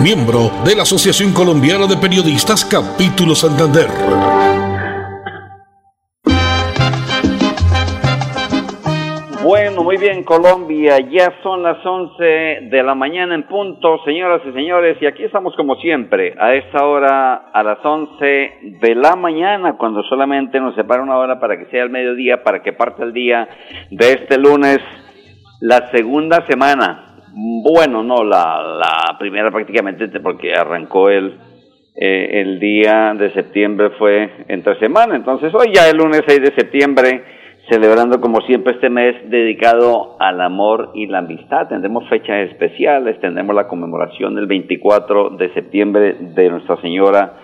miembro 0.00 0.50
de 0.64 0.74
la 0.74 0.82
Asociación 0.82 1.32
Colombiana 1.32 1.86
de 1.86 1.96
Periodistas 1.96 2.64
Capítulo 2.64 3.34
Santander. 3.34 3.88
Bueno, 9.44 9.82
muy 9.82 9.96
bien, 9.96 10.24
Colombia. 10.24 10.98
Ya 11.10 11.34
son 11.42 11.62
las 11.62 11.84
11 11.84 12.24
de 12.70 12.82
la 12.82 12.94
mañana 12.94 13.34
en 13.34 13.46
punto, 13.48 13.98
señoras 14.04 14.40
y 14.48 14.52
señores, 14.52 14.96
y 15.00 15.06
aquí 15.06 15.24
estamos 15.24 15.54
como 15.56 15.76
siempre, 15.76 16.34
a 16.38 16.54
esta 16.54 16.86
hora, 16.86 17.50
a 17.52 17.62
las 17.62 17.84
11 17.84 18.78
de 18.80 18.94
la 18.94 19.14
mañana, 19.16 19.76
cuando 19.76 20.02
solamente 20.04 20.58
nos 20.60 20.74
separa 20.74 21.02
una 21.02 21.18
hora 21.18 21.38
para 21.38 21.58
que 21.58 21.66
sea 21.66 21.82
el 21.82 21.90
mediodía, 21.90 22.42
para 22.42 22.62
que 22.62 22.72
parte 22.72 23.02
el 23.02 23.12
día 23.12 23.48
de 23.90 24.12
este 24.12 24.38
lunes, 24.38 24.78
la 25.60 25.90
segunda 25.90 26.46
semana. 26.46 27.11
Bueno, 27.34 28.02
no, 28.02 28.24
la, 28.24 28.62
la 28.78 29.18
primera 29.18 29.50
prácticamente, 29.50 30.08
porque 30.20 30.54
arrancó 30.54 31.08
el, 31.08 31.38
eh, 31.94 32.40
el 32.40 32.60
día 32.60 33.14
de 33.18 33.32
septiembre, 33.32 33.90
fue 33.98 34.44
entre 34.48 34.78
semana, 34.78 35.16
entonces 35.16 35.52
hoy 35.54 35.72
ya 35.74 35.88
el 35.88 35.96
lunes 35.96 36.22
6 36.26 36.40
de 36.40 36.54
septiembre 36.54 37.24
celebrando 37.68 38.20
como 38.20 38.40
siempre 38.42 38.74
este 38.74 38.90
mes 38.90 39.14
dedicado 39.30 40.16
al 40.18 40.40
amor 40.40 40.90
y 40.94 41.06
la 41.06 41.18
amistad. 41.18 41.68
Tendremos 41.68 42.08
fechas 42.08 42.50
especiales, 42.50 43.20
tendremos 43.20 43.54
la 43.54 43.68
conmemoración 43.68 44.34
del 44.34 44.46
24 44.46 45.30
de 45.30 45.52
septiembre 45.54 46.16
de 46.20 46.50
Nuestra 46.50 46.80
Señora 46.80 47.34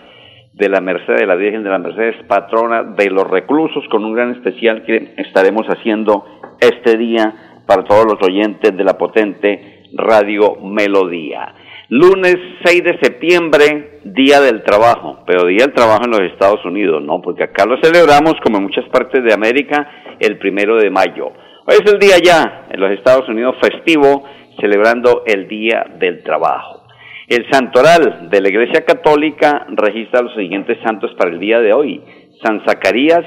de 0.52 0.68
la 0.68 0.80
Merced, 0.80 1.14
de 1.14 1.26
la 1.26 1.36
Virgen 1.36 1.62
de 1.62 1.70
la 1.70 1.78
Mercedes, 1.78 2.16
patrona 2.26 2.82
de 2.82 3.10
los 3.10 3.28
reclusos, 3.30 3.84
con 3.90 4.04
un 4.04 4.14
gran 4.14 4.32
especial 4.32 4.82
que 4.84 5.14
estaremos 5.18 5.66
haciendo 5.68 6.24
este 6.60 6.98
día 6.98 7.62
para 7.66 7.84
todos 7.84 8.04
los 8.04 8.20
oyentes 8.22 8.76
de 8.76 8.84
la 8.84 8.98
potente 8.98 9.77
Radio 9.92 10.56
Melodía. 10.56 11.54
Lunes 11.90 12.36
6 12.64 12.84
de 12.84 12.98
septiembre, 13.00 14.00
Día 14.04 14.40
del 14.40 14.62
Trabajo, 14.62 15.20
pero 15.26 15.46
Día 15.46 15.64
del 15.64 15.74
Trabajo 15.74 16.04
en 16.04 16.10
los 16.10 16.20
Estados 16.32 16.64
Unidos, 16.64 17.02
¿no? 17.02 17.22
Porque 17.22 17.44
acá 17.44 17.64
lo 17.64 17.78
celebramos, 17.82 18.34
como 18.44 18.58
en 18.58 18.64
muchas 18.64 18.86
partes 18.90 19.24
de 19.24 19.32
América, 19.32 19.90
el 20.20 20.38
primero 20.38 20.76
de 20.76 20.90
mayo. 20.90 21.32
Hoy 21.66 21.76
es 21.82 21.92
el 21.92 21.98
día 21.98 22.16
ya, 22.22 22.66
en 22.70 22.80
los 22.80 22.90
Estados 22.92 23.28
Unidos, 23.28 23.56
festivo, 23.60 24.24
celebrando 24.60 25.22
el 25.26 25.48
Día 25.48 25.84
del 25.98 26.22
Trabajo. 26.22 26.82
El 27.26 27.46
santoral 27.50 28.28
de 28.30 28.40
la 28.40 28.48
Iglesia 28.48 28.84
Católica 28.86 29.66
registra 29.68 30.22
los 30.22 30.34
siguientes 30.34 30.78
santos 30.82 31.10
para 31.18 31.30
el 31.30 31.38
día 31.38 31.60
de 31.60 31.72
hoy. 31.72 32.02
San 32.42 32.64
Zacarías, 32.66 33.24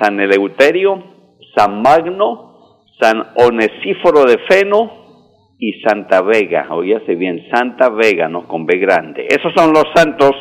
San 0.00 0.20
Eleuterio, 0.20 1.02
San 1.56 1.82
Magno, 1.82 2.80
San 3.00 3.24
Onesíforo 3.36 4.24
de 4.24 4.38
Feno, 4.48 5.03
y 5.64 5.80
Santa 5.80 6.20
Vega, 6.20 6.66
oíase 6.70 7.14
bien, 7.14 7.46
Santa 7.50 7.88
Vega, 7.88 8.28
¿no? 8.28 8.46
Con 8.46 8.66
B 8.66 8.76
grande. 8.76 9.26
Esos 9.26 9.50
son 9.56 9.72
los 9.72 9.84
santos 9.94 10.32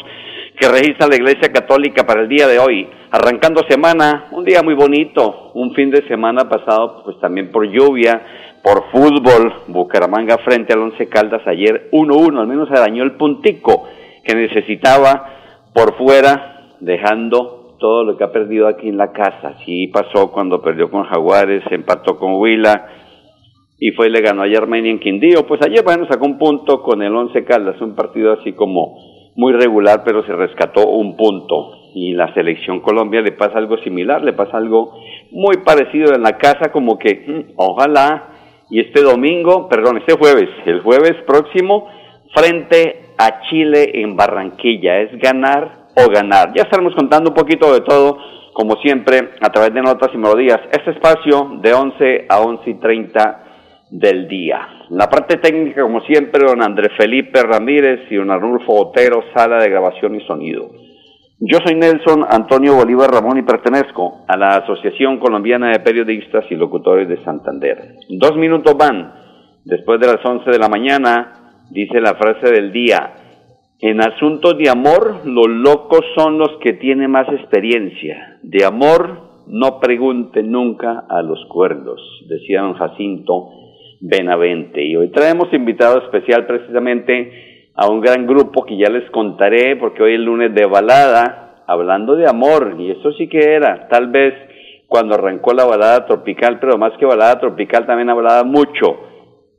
que 0.59 0.67
registra 0.67 1.07
la 1.07 1.15
Iglesia 1.15 1.49
Católica 1.49 2.05
para 2.05 2.23
el 2.23 2.27
día 2.27 2.45
de 2.45 2.59
hoy. 2.59 2.89
Arrancando 3.09 3.61
semana, 3.69 4.25
un 4.31 4.43
día 4.43 4.61
muy 4.61 4.73
bonito, 4.73 5.51
un 5.53 5.73
fin 5.73 5.91
de 5.91 6.05
semana 6.09 6.49
pasado, 6.49 7.03
pues 7.05 7.17
también 7.21 7.51
por 7.51 7.65
lluvia, 7.65 8.21
por 8.61 8.91
fútbol, 8.91 9.53
Bucaramanga 9.67 10.39
frente 10.39 10.73
al 10.73 10.79
Once 10.79 11.07
Caldas 11.07 11.47
ayer 11.47 11.89
1-1, 11.93 12.41
al 12.41 12.47
menos 12.47 12.67
se 12.67 12.75
dañó 12.75 13.03
el 13.03 13.13
puntico 13.13 13.87
que 14.25 14.35
necesitaba 14.35 15.25
por 15.73 15.95
fuera, 15.95 16.67
dejando 16.81 17.77
todo 17.79 18.03
lo 18.03 18.17
que 18.17 18.25
ha 18.25 18.31
perdido 18.33 18.67
aquí 18.67 18.89
en 18.89 18.97
la 18.97 19.13
casa. 19.13 19.55
Así 19.55 19.87
pasó 19.87 20.31
cuando 20.31 20.61
perdió 20.61 20.91
con 20.91 21.03
Jaguares, 21.03 21.63
empató 21.71 22.17
con 22.17 22.33
Huila, 22.35 23.02
y 23.85 23.91
fue 23.91 24.07
y 24.07 24.11
le 24.11 24.21
ganó 24.21 24.43
a 24.43 24.45
Armenia 24.45 24.89
en 24.89 24.99
Quindío. 24.99 25.45
Pues 25.45 25.59
ayer, 25.61 25.83
bueno, 25.83 26.07
sacó 26.09 26.25
un 26.25 26.37
punto 26.37 26.81
con 26.81 27.01
el 27.01 27.13
Once 27.13 27.43
Caldas, 27.43 27.81
un 27.81 27.95
partido 27.95 28.31
así 28.31 28.53
como 28.53 28.97
muy 29.35 29.51
regular, 29.51 30.03
pero 30.05 30.25
se 30.25 30.31
rescató 30.31 30.87
un 30.87 31.17
punto. 31.17 31.89
Y 31.93 32.13
la 32.13 32.33
selección 32.33 32.79
Colombia 32.79 33.19
le 33.19 33.33
pasa 33.33 33.57
algo 33.57 33.77
similar, 33.79 34.23
le 34.23 34.31
pasa 34.31 34.55
algo 34.55 34.93
muy 35.31 35.57
parecido 35.65 36.15
en 36.15 36.23
la 36.23 36.37
casa, 36.37 36.71
como 36.71 36.97
que 36.97 37.25
mm, 37.27 37.53
ojalá, 37.57 38.29
y 38.69 38.79
este 38.79 39.01
domingo, 39.01 39.67
perdón, 39.67 39.97
este 39.97 40.13
jueves, 40.13 40.49
el 40.65 40.79
jueves 40.79 41.15
próximo, 41.27 41.89
frente 42.33 43.07
a 43.17 43.41
Chile 43.49 43.91
en 43.95 44.15
Barranquilla, 44.15 45.01
es 45.01 45.19
ganar 45.19 45.87
o 45.97 46.09
ganar. 46.09 46.53
Ya 46.55 46.63
estaremos 46.63 46.95
contando 46.95 47.31
un 47.31 47.35
poquito 47.35 47.73
de 47.73 47.81
todo, 47.81 48.17
como 48.53 48.77
siempre, 48.77 49.31
a 49.41 49.49
través 49.49 49.73
de 49.73 49.81
notas 49.81 50.09
y 50.13 50.17
melodías. 50.17 50.61
Este 50.71 50.91
espacio 50.91 51.57
de 51.61 51.73
11 51.73 52.25
a 52.29 52.39
11 52.39 52.69
y 52.69 52.73
30 52.75 53.42
del 53.93 54.27
día. 54.27 54.57
La 54.89 55.07
parte 55.07 55.37
técnica, 55.37 55.83
como 55.83 56.01
siempre, 56.01 56.43
don 56.43 56.63
Andrés 56.63 56.91
Felipe 56.97 57.43
Ramírez 57.43 58.01
y 58.09 58.15
don 58.15 58.31
Arnulfo 58.31 58.73
Otero, 58.73 59.23
sala 59.35 59.59
de 59.59 59.69
grabación 59.69 60.15
y 60.15 60.25
sonido. 60.25 60.71
Yo 61.39 61.59
soy 61.63 61.75
Nelson 61.75 62.25
Antonio 62.27 62.73
Bolívar 62.73 63.11
Ramón 63.11 63.37
y 63.37 63.43
pertenezco 63.43 64.25
a 64.27 64.35
la 64.35 64.57
Asociación 64.57 65.19
Colombiana 65.19 65.69
de 65.69 65.79
Periodistas 65.81 66.45
y 66.49 66.55
Locutores 66.55 67.07
de 67.07 67.23
Santander. 67.23 67.97
Dos 68.09 68.35
minutos 68.35 68.75
van. 68.75 69.13
Después 69.63 69.99
de 69.99 70.07
las 70.07 70.25
once 70.25 70.49
de 70.49 70.57
la 70.57 70.69
mañana, 70.69 71.67
dice 71.69 72.01
la 72.01 72.15
frase 72.15 72.49
del 72.51 72.71
día. 72.71 73.13
En 73.79 74.01
asuntos 74.01 74.57
de 74.57 74.71
amor, 74.71 75.21
los 75.25 75.47
locos 75.47 76.01
son 76.15 76.39
los 76.39 76.57
que 76.61 76.73
tienen 76.73 77.11
más 77.11 77.27
experiencia. 77.29 78.39
De 78.41 78.65
amor, 78.65 79.43
no 79.45 79.79
pregunte 79.79 80.41
nunca 80.41 81.05
a 81.07 81.21
los 81.21 81.45
cuerdos, 81.45 82.01
decía 82.27 82.61
don 82.61 82.73
Jacinto 82.73 83.62
Benavente. 84.05 84.83
Y 84.83 84.97
hoy 84.97 85.11
traemos 85.11 85.47
invitado 85.53 85.97
especial 85.99 86.45
precisamente 86.45 87.69
a 87.73 87.87
un 87.87 88.01
gran 88.01 88.27
grupo 88.27 88.65
que 88.65 88.75
ya 88.75 88.89
les 88.89 89.09
contaré, 89.11 89.77
porque 89.77 90.03
hoy 90.03 90.15
es 90.15 90.19
lunes 90.19 90.53
de 90.53 90.65
balada, 90.65 91.63
hablando 91.65 92.17
de 92.17 92.27
amor, 92.27 92.75
y 92.77 92.91
eso 92.91 93.13
sí 93.13 93.29
que 93.29 93.39
era, 93.39 93.87
tal 93.87 94.07
vez 94.11 94.33
cuando 94.89 95.15
arrancó 95.15 95.53
la 95.53 95.63
balada 95.63 96.05
tropical, 96.05 96.59
pero 96.59 96.77
más 96.77 96.91
que 96.99 97.05
balada 97.05 97.39
tropical 97.39 97.85
también 97.85 98.09
hablaba 98.09 98.43
mucho, 98.43 98.99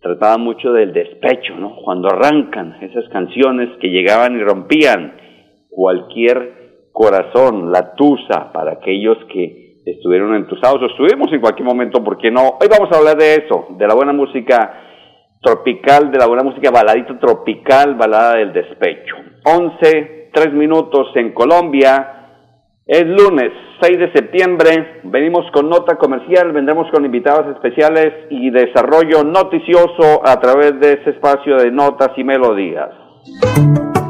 trataba 0.03 0.37
mucho 0.37 0.75
del 0.75 0.93
despecho, 0.93 1.55
¿no? 1.55 1.77
Cuando 1.83 2.09
arrancan 2.09 2.77
esas 2.83 3.09
canciones 3.09 3.71
que 3.81 3.89
llegaban 3.89 4.37
y 4.37 4.45
rompían 4.45 5.15
cualquier 5.71 6.91
corazón, 6.93 7.73
la 7.73 7.95
tusa 7.95 8.53
para 8.53 8.73
aquellos 8.73 9.17
que 9.33 9.64
estuvieron 9.85 10.35
entusiasmados, 10.35 10.83
o 10.83 10.87
estuvimos 10.87 11.33
en 11.33 11.41
cualquier 11.41 11.67
momento, 11.67 12.03
¿por 12.03 12.19
qué 12.19 12.31
no? 12.31 12.59
Hoy 12.61 12.69
vamos 12.71 12.91
a 12.93 12.99
hablar 12.99 13.17
de 13.17 13.35
eso, 13.35 13.67
de 13.71 13.87
la 13.87 13.95
buena 13.95 14.13
música 14.13 14.81
tropical, 15.43 16.11
de 16.11 16.19
la 16.19 16.27
buena 16.27 16.43
música 16.43 16.71
baladita 16.71 17.19
tropical, 17.19 17.95
balada 17.95 18.37
del 18.37 18.53
despecho. 18.53 19.17
11, 19.45 20.31
3 20.33 20.53
minutos 20.55 21.09
en 21.17 21.33
Colombia. 21.33 22.11
Es 22.87 23.07
lunes 23.07 23.51
6 23.81 23.99
de 23.99 24.13
septiembre, 24.13 25.01
venimos 25.05 25.51
con 25.53 25.71
nota 25.71 25.97
comercial, 25.97 26.53
vendremos 26.53 26.91
con 26.91 27.05
invitados 27.05 27.55
especiales 27.55 28.13
y 28.29 28.51
desarrollo 28.51 29.25
noticioso 29.25 30.21
a 30.23 30.39
través 30.39 30.79
de 30.81 30.93
ese 30.93 31.11
espacio 31.11 31.57
de 31.57 31.71
notas 31.71 32.11
y 32.17 32.25
melodías. 32.25 32.91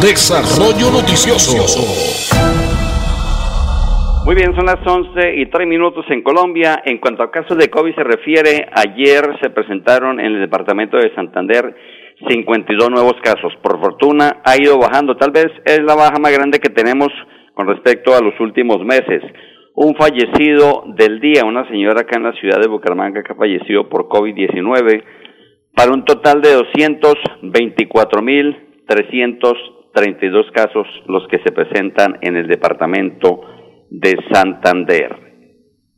Desarrollo 0.00 0.92
Noticioso. 0.92 1.56
Muy 4.26 4.34
bien, 4.34 4.54
son 4.54 4.66
las 4.66 4.86
11 4.86 5.36
y 5.36 5.46
3 5.46 5.66
minutos 5.66 6.04
en 6.10 6.22
Colombia. 6.22 6.82
En 6.84 6.98
cuanto 6.98 7.22
a 7.22 7.30
casos 7.30 7.56
de 7.56 7.70
COVID 7.70 7.94
se 7.94 8.04
refiere, 8.04 8.68
ayer 8.72 9.24
se 9.40 9.48
presentaron 9.48 10.20
en 10.20 10.34
el 10.34 10.40
departamento 10.40 10.98
de 10.98 11.14
Santander 11.14 11.74
52 12.28 12.90
nuevos 12.90 13.14
casos. 13.22 13.54
Por 13.62 13.80
fortuna 13.80 14.42
ha 14.44 14.56
ido 14.60 14.78
bajando, 14.78 15.16
tal 15.16 15.30
vez 15.30 15.46
es 15.64 15.80
la 15.82 15.94
baja 15.94 16.18
más 16.20 16.32
grande 16.32 16.58
que 16.58 16.68
tenemos 16.68 17.08
con 17.54 17.66
respecto 17.66 18.14
a 18.14 18.20
los 18.20 18.38
últimos 18.38 18.84
meses. 18.84 19.22
Un 19.74 19.94
fallecido 19.96 20.84
del 20.94 21.20
día, 21.20 21.46
una 21.46 21.66
señora 21.68 22.02
acá 22.02 22.18
en 22.18 22.24
la 22.24 22.32
ciudad 22.34 22.60
de 22.60 22.68
Bucaramanga 22.68 23.22
que 23.22 23.32
ha 23.32 23.36
fallecido 23.36 23.88
por 23.88 24.08
COVID-19, 24.08 25.02
para 25.74 25.92
un 25.92 26.04
total 26.04 26.42
de 26.42 26.56
224.332 29.96 30.52
casos 30.52 30.86
los 31.06 31.26
que 31.28 31.38
se 31.38 31.52
presentan 31.52 32.18
en 32.20 32.36
el 32.36 32.46
departamento 32.46 33.40
de 33.90 34.16
Santander. 34.32 35.16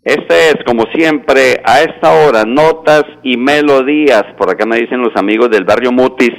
Este 0.03 0.35
es, 0.51 0.57
como 0.65 0.85
siempre, 0.95 1.61
a 1.65 1.81
esta 1.83 2.13
hora, 2.13 2.45
notas 2.47 3.05
y 3.23 3.37
melodías. 3.37 4.25
Por 4.39 4.51
acá 4.51 4.65
me 4.65 4.77
dicen 4.77 5.01
los 5.01 5.15
amigos 5.17 5.51
del 5.51 5.65
barrio 5.65 5.93
Mutis 5.93 6.33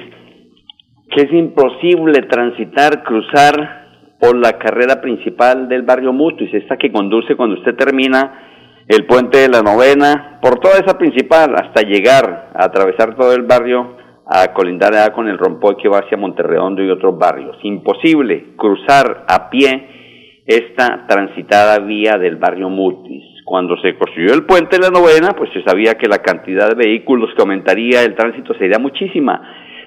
que 1.10 1.24
es 1.24 1.34
imposible 1.34 2.22
transitar, 2.30 3.04
cruzar 3.04 3.88
por 4.20 4.36
la 4.36 4.58
carrera 4.60 5.02
principal 5.02 5.68
del 5.68 5.82
barrio 5.82 6.14
Mutis, 6.14 6.54
esta 6.54 6.78
que 6.78 6.92
conduce 6.92 7.36
cuando 7.36 7.56
usted 7.56 7.76
termina 7.76 8.86
el 8.88 9.06
puente 9.06 9.40
de 9.40 9.50
la 9.50 9.62
novena, 9.62 10.40
por 10.42 10.60
toda 10.60 10.76
esa 10.76 10.98
principal, 10.98 11.56
hasta 11.56 11.82
llegar 11.82 12.52
a 12.54 12.66
atravesar 12.66 13.16
todo 13.16 13.34
el 13.34 13.44
barrio, 13.44 13.98
a 14.32 14.54
colindar 14.54 15.12
con 15.14 15.28
el 15.28 15.40
rompoy 15.40 15.76
que 15.78 15.90
va 15.90 16.00
hacia 16.00 16.18
Monterredondo 16.18 16.84
y 16.84 16.90
otros 16.90 17.18
barrios. 17.18 17.58
Imposible 17.64 18.54
cruzar 18.56 19.26
a 19.28 19.50
pie 19.50 20.44
esta 20.46 21.08
transitada 21.08 21.80
vía 21.80 22.18
del 22.20 22.36
barrio 22.36 22.70
Mutis. 22.70 23.24
Cuando 23.44 23.76
se 23.82 23.98
construyó 23.98 24.34
el 24.34 24.46
puente 24.46 24.78
de 24.78 24.84
la 24.84 24.92
novena, 24.92 25.30
pues 25.36 25.50
se 25.54 25.64
sabía 25.64 25.96
que 25.96 26.08
la 26.08 26.20
cantidad 26.20 26.70
de 26.70 26.76
vehículos 26.76 27.32
que 27.36 27.42
aumentaría 27.42 28.04
el 28.04 28.16
tránsito 28.16 28.54
sería 28.54 28.78
muchísima. 28.78 29.42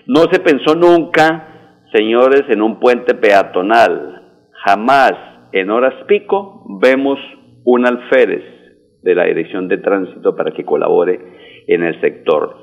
No 0.06 0.23
se 0.33 0.41
pensó 0.41 0.75
nunca, 0.75 1.87
señores, 1.93 2.43
en 2.49 2.62
un 2.62 2.81
puente 2.81 3.15
peatonal. 3.15 4.23
Jamás 4.65 5.12
en 5.53 5.71
horas 5.71 5.94
pico 6.09 6.65
vemos 6.81 7.19
un 7.65 7.87
alférez 7.87 8.43
de 9.03 9.15
la 9.15 9.25
Dirección 9.25 9.69
de 9.69 9.79
Tránsito 9.79 10.35
para 10.35 10.50
que 10.53 10.65
colabore 10.65 11.21
en 11.69 11.85
el 11.85 12.00
sector. 12.00 12.62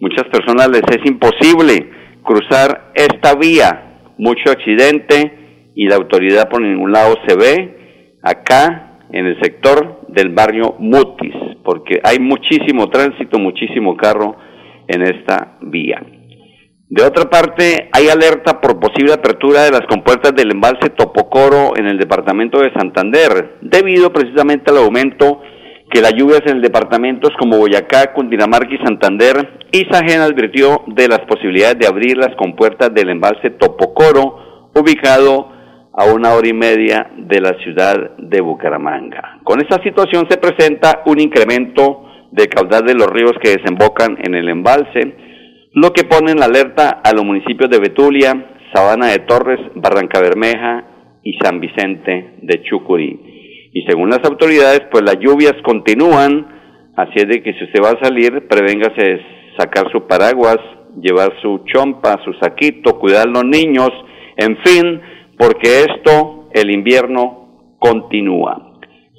Muchas 0.00 0.24
personas 0.28 0.68
les 0.68 0.82
es 0.82 1.04
imposible 1.04 1.90
cruzar 2.22 2.92
esta 2.94 3.34
vía, 3.34 4.12
mucho 4.16 4.50
accidente 4.50 5.70
y 5.74 5.88
la 5.88 5.96
autoridad 5.96 6.48
por 6.48 6.60
ningún 6.60 6.92
lado 6.92 7.16
se 7.26 7.36
ve. 7.36 8.18
Acá 8.22 9.00
en 9.10 9.26
el 9.26 9.40
sector 9.40 10.02
del 10.08 10.30
barrio 10.30 10.76
Mutis, 10.78 11.34
porque 11.64 12.00
hay 12.04 12.18
muchísimo 12.18 12.88
tránsito, 12.90 13.38
muchísimo 13.38 13.96
carro 13.96 14.36
en 14.86 15.02
esta 15.02 15.58
vía. 15.62 16.04
De 16.90 17.04
otra 17.04 17.28
parte, 17.28 17.90
hay 17.92 18.08
alerta 18.08 18.60
por 18.60 18.80
posible 18.80 19.12
apertura 19.12 19.64
de 19.64 19.72
las 19.72 19.82
compuertas 19.82 20.34
del 20.34 20.52
embalse 20.52 20.88
Topocoro 20.96 21.76
en 21.76 21.86
el 21.86 21.98
departamento 21.98 22.60
de 22.60 22.72
Santander, 22.72 23.58
debido 23.60 24.10
precisamente 24.10 24.70
al 24.70 24.78
aumento 24.78 25.42
que 25.90 26.00
las 26.00 26.14
lluvias 26.14 26.42
en 26.46 26.60
departamentos 26.60 27.30
como 27.38 27.58
Boyacá, 27.58 28.12
Cundinamarca 28.12 28.74
y 28.74 28.84
Santander, 28.84 29.58
Isagen 29.72 30.20
advirtió 30.20 30.82
de 30.86 31.08
las 31.08 31.20
posibilidades 31.20 31.78
de 31.78 31.86
abrir 31.86 32.16
las 32.16 32.34
compuertas 32.36 32.92
del 32.92 33.10
embalse 33.10 33.50
Topocoro, 33.50 34.70
ubicado 34.74 35.52
a 35.92 36.04
una 36.12 36.34
hora 36.34 36.48
y 36.48 36.52
media 36.52 37.10
de 37.16 37.40
la 37.40 37.54
ciudad 37.64 38.16
de 38.18 38.40
Bucaramanga. 38.40 39.40
Con 39.44 39.60
esta 39.60 39.82
situación 39.82 40.26
se 40.28 40.36
presenta 40.36 41.02
un 41.06 41.20
incremento 41.20 42.04
de 42.30 42.46
caudal 42.46 42.84
de 42.84 42.94
los 42.94 43.08
ríos 43.08 43.32
que 43.42 43.56
desembocan 43.56 44.16
en 44.22 44.34
el 44.34 44.48
embalse, 44.48 45.16
lo 45.72 45.92
que 45.92 46.04
pone 46.04 46.32
en 46.32 46.42
alerta 46.42 47.00
a 47.02 47.12
los 47.12 47.24
municipios 47.24 47.70
de 47.70 47.80
Betulia, 47.80 48.32
Sabana 48.72 49.08
de 49.08 49.20
Torres, 49.20 49.60
Barranca 49.74 50.20
Bermeja 50.20 50.84
y 51.22 51.38
San 51.38 51.60
Vicente 51.60 52.34
de 52.42 52.62
Chucurí. 52.62 53.37
Y 53.72 53.82
según 53.82 54.10
las 54.10 54.24
autoridades, 54.24 54.82
pues 54.90 55.02
las 55.04 55.18
lluvias 55.18 55.54
continúan, 55.62 56.92
así 56.96 57.14
es 57.16 57.28
de 57.28 57.42
que 57.42 57.52
si 57.54 57.64
usted 57.64 57.82
va 57.82 57.90
a 57.90 58.04
salir, 58.04 58.46
prevéngase 58.48 59.20
sacar 59.58 59.90
su 59.92 60.06
paraguas, 60.06 60.58
llevar 61.00 61.32
su 61.42 61.64
chompa, 61.66 62.18
su 62.24 62.32
saquito, 62.34 62.98
cuidar 62.98 63.28
los 63.28 63.44
niños, 63.44 63.90
en 64.36 64.56
fin, 64.64 65.00
porque 65.38 65.84
esto, 65.84 66.48
el 66.52 66.70
invierno, 66.70 67.76
continúa. 67.78 68.68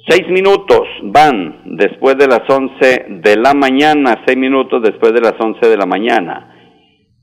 Seis 0.08 0.26
minutos 0.28 0.82
van 1.04 1.76
después 1.76 2.16
de 2.16 2.26
las 2.26 2.48
once 2.48 3.06
de 3.08 3.36
la 3.36 3.54
mañana, 3.54 4.22
seis 4.26 4.36
minutos 4.36 4.82
después 4.82 5.12
de 5.12 5.20
las 5.20 5.34
once 5.38 5.68
de 5.68 5.76
la 5.76 5.86
mañana. 5.86 6.54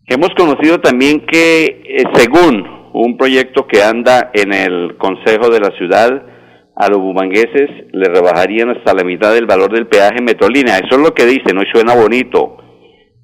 Hemos 0.05 0.29
conocido 0.37 0.79
también 0.79 1.25
que, 1.25 1.65
eh, 1.65 2.03
según 2.13 2.65
un 2.93 3.17
proyecto 3.17 3.67
que 3.67 3.83
anda 3.83 4.31
en 4.33 4.53
el 4.53 4.95
Consejo 4.97 5.49
de 5.49 5.59
la 5.59 5.71
Ciudad, 5.77 6.36
a 6.79 6.89
los 6.89 6.99
bumangueses 6.99 7.91
le 7.91 8.05
rebajarían 8.05 8.69
hasta 8.69 8.93
la 8.93 9.03
mitad 9.03 9.33
del 9.33 9.47
valor 9.47 9.71
del 9.71 9.87
peaje 9.87 10.21
Metrolínea. 10.21 10.77
Eso 10.77 10.97
es 10.97 10.99
lo 10.99 11.13
que 11.13 11.25
dice, 11.25 11.53
no 11.53 11.61
suena 11.73 11.95
bonito. 11.95 12.57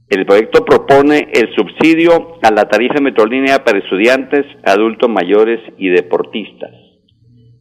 El 0.09 0.25
proyecto 0.25 0.65
propone 0.65 1.29
el 1.33 1.53
subsidio 1.55 2.37
a 2.41 2.51
la 2.51 2.65
tarifa 2.65 2.99
metrolínea 3.01 3.63
para 3.63 3.79
estudiantes, 3.79 4.45
adultos 4.63 5.09
mayores 5.09 5.59
y 5.77 5.89
deportistas. 5.89 6.71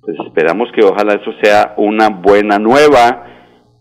Pues 0.00 0.16
esperamos 0.26 0.68
que 0.72 0.84
ojalá 0.84 1.14
eso 1.14 1.32
sea 1.42 1.74
una 1.76 2.08
buena 2.08 2.58
nueva, 2.58 3.26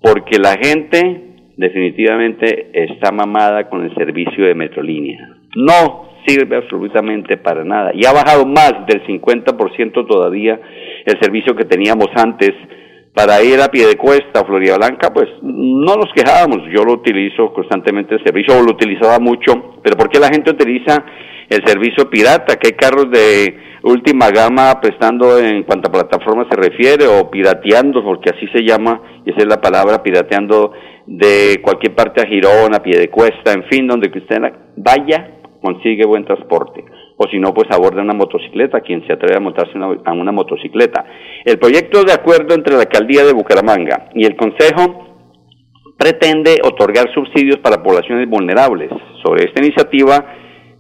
porque 0.02 0.38
la 0.38 0.58
gente 0.62 1.52
definitivamente 1.58 2.72
está 2.74 3.12
mamada 3.12 3.70
con 3.70 3.84
el 3.84 3.94
servicio 3.96 4.46
de 4.46 4.56
metrolínea. 4.56 5.20
No 5.56 6.12
sirve 6.26 6.58
absolutamente 6.58 7.38
para 7.38 7.64
nada. 7.64 7.92
Y 7.94 8.06
ha 8.06 8.14
bajado 8.14 8.46
más 8.46 8.86
del 8.88 9.04
50% 9.06 10.08
todavía 10.08 10.60
el 11.06 11.20
servicio 11.20 11.56
que 11.56 11.66
teníamos 11.66 12.08
antes 12.16 12.52
para 13.14 13.44
ir 13.44 13.60
a 13.60 13.68
pie 13.68 13.88
de 13.88 13.98
cuesta 13.98 14.46
Florida 14.46 14.78
Blanca, 14.78 15.12
pues 15.14 15.28
no 15.42 15.96
nos 15.96 16.12
quejábamos. 16.16 16.60
Yo 16.74 16.84
lo 16.84 16.94
utilizo 16.94 17.54
constantemente 17.54 18.16
el 18.16 18.24
servicio, 18.24 18.58
o 18.58 18.64
lo 18.64 18.72
utilizaba 18.72 19.20
mucho, 19.20 19.80
pero 19.84 19.98
¿por 19.98 20.10
qué 20.10 20.20
la 20.20 20.30
gente 20.30 20.52
utiliza 20.52 21.04
el 21.50 21.62
servicio 21.66 22.10
pirata? 22.10 22.56
¿Qué 22.56 22.72
carros 22.72 23.12
de 23.12 23.58
última 23.84 24.30
gama 24.30 24.80
prestando 24.80 25.40
en 25.40 25.64
cuanto 25.64 25.90
a 25.90 25.92
plataforma 25.92 26.48
se 26.50 26.56
refiere 26.56 27.08
o 27.08 27.30
pirateando, 27.30 28.04
porque 28.04 28.30
así 28.30 28.48
se 28.56 28.64
llama, 28.64 29.02
y 29.26 29.32
esa 29.32 29.40
es 29.40 29.48
la 29.48 29.60
palabra, 29.60 30.02
pirateando 30.02 30.72
de 31.06 31.60
cualquier 31.62 31.94
parte 31.96 32.22
a 32.22 32.28
Girón, 32.28 32.74
a 32.74 32.82
pie 32.82 32.98
de 32.98 33.10
cuesta, 33.10 33.52
en 33.52 33.66
fin, 33.66 33.88
donde 33.88 34.08
usted 34.08 34.38
vaya, 34.78 35.32
consigue 35.62 36.06
buen 36.06 36.24
transporte 36.24 36.86
o 37.18 37.28
si 37.28 37.40
no, 37.40 37.54
pues 37.54 37.70
aborda 37.72 38.02
una 38.02 38.14
motocicleta, 38.14 38.82
quien 38.82 39.06
se 39.06 39.14
atreve 39.14 39.38
a 39.38 39.40
montarse 39.40 39.74
a 39.78 40.14
una 40.14 40.32
motocicleta. 40.32 41.06
El 41.46 41.60
proyecto 41.60 42.04
de 42.04 42.14
acuerdo 42.14 42.56
entre 42.56 42.76
la 42.76 42.82
alcaldía 42.82 43.24
de 43.24 43.34
Bucaramanga 43.34 44.10
y 44.16 44.26
el 44.26 44.36
Consejo 44.36 45.12
pretende 45.98 46.58
otorgar 46.64 47.14
subsidios 47.14 47.60
para 47.60 47.84
poblaciones 47.84 48.28
vulnerables. 48.28 48.90
Sobre 49.24 49.46
esta 49.46 49.64
iniciativa, 49.64 50.26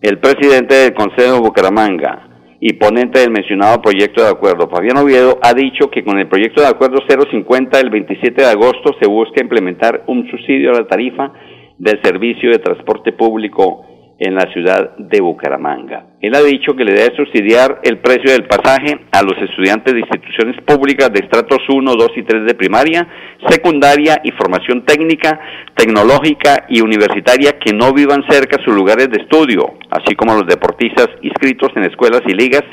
el 0.02 0.18
presidente 0.18 0.74
del 0.74 0.94
Consejo 0.96 1.34
de 1.34 1.40
Bucaramanga 1.42 2.28
y 2.60 2.74
ponente 2.74 3.20
del 3.20 3.30
mencionado 3.30 3.82
proyecto 3.82 4.24
de 4.24 4.30
acuerdo, 4.30 4.68
Fabián 4.68 4.98
Oviedo, 4.98 5.38
ha 5.44 5.54
dicho 5.54 5.92
que 5.92 6.04
con 6.04 6.18
el 6.18 6.28
proyecto 6.28 6.62
de 6.62 6.68
acuerdo 6.68 6.98
050 7.08 7.78
del 7.78 7.92
27 7.92 8.42
de 8.42 8.48
agosto 8.48 8.96
se 9.00 9.08
busca 9.08 9.44
implementar 9.44 10.04
un 10.08 10.28
subsidio 10.30 10.72
a 10.72 10.82
la 10.82 10.88
tarifa 10.88 11.34
del 11.78 12.02
servicio 12.04 12.50
de 12.50 12.60
transporte 12.60 13.12
público 13.14 13.86
en 14.22 14.36
la 14.36 14.46
ciudad 14.54 14.96
de 14.98 15.20
Bucaramanga. 15.20 16.06
Él 16.22 16.36
ha 16.36 16.44
dicho 16.44 16.76
que 16.76 16.86
le 16.86 16.94
debe 16.94 17.16
subsidiar 17.16 17.80
el 17.82 17.98
precio 17.98 18.32
del 18.32 18.46
pasaje 18.46 18.94
a 19.12 19.24
los 19.24 19.34
estudiantes 19.42 19.96
de 19.96 20.02
instituciones 20.02 20.62
públicas 20.62 21.12
de 21.12 21.26
estratos 21.26 21.58
1, 21.68 21.92
2 21.92 22.08
y 22.18 22.24
3 22.24 22.46
de 22.46 22.54
primaria, 22.54 23.08
secundaria 23.50 24.22
y 24.24 24.30
formación 24.34 24.86
técnica, 24.86 25.40
tecnológica 25.76 26.68
y 26.70 26.82
universitaria 26.82 27.58
que 27.58 27.74
no 27.74 27.94
vivan 27.94 28.24
cerca 28.30 28.58
de 28.58 28.64
sus 28.64 28.76
lugares 28.76 29.10
de 29.10 29.24
estudio, 29.24 29.74
así 29.90 30.14
como 30.16 30.34
a 30.34 30.36
los 30.36 30.46
deportistas 30.46 31.10
inscritos 31.24 31.72
en 31.76 31.86
escuelas 31.86 32.22
y 32.28 32.34
ligas, 32.34 32.64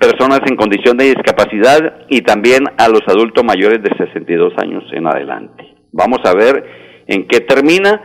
personas 0.00 0.40
en 0.48 0.56
condición 0.56 0.96
de 0.96 1.12
discapacidad 1.12 2.06
y 2.08 2.22
también 2.22 2.64
a 2.78 2.88
los 2.88 3.02
adultos 3.06 3.44
mayores 3.44 3.82
de 3.82 3.94
62 3.98 4.54
años 4.62 4.82
en 4.92 5.06
adelante. 5.06 5.62
Vamos 5.92 6.20
a 6.24 6.32
ver 6.32 6.64
en 7.06 7.28
qué 7.28 7.40
termina, 7.40 8.00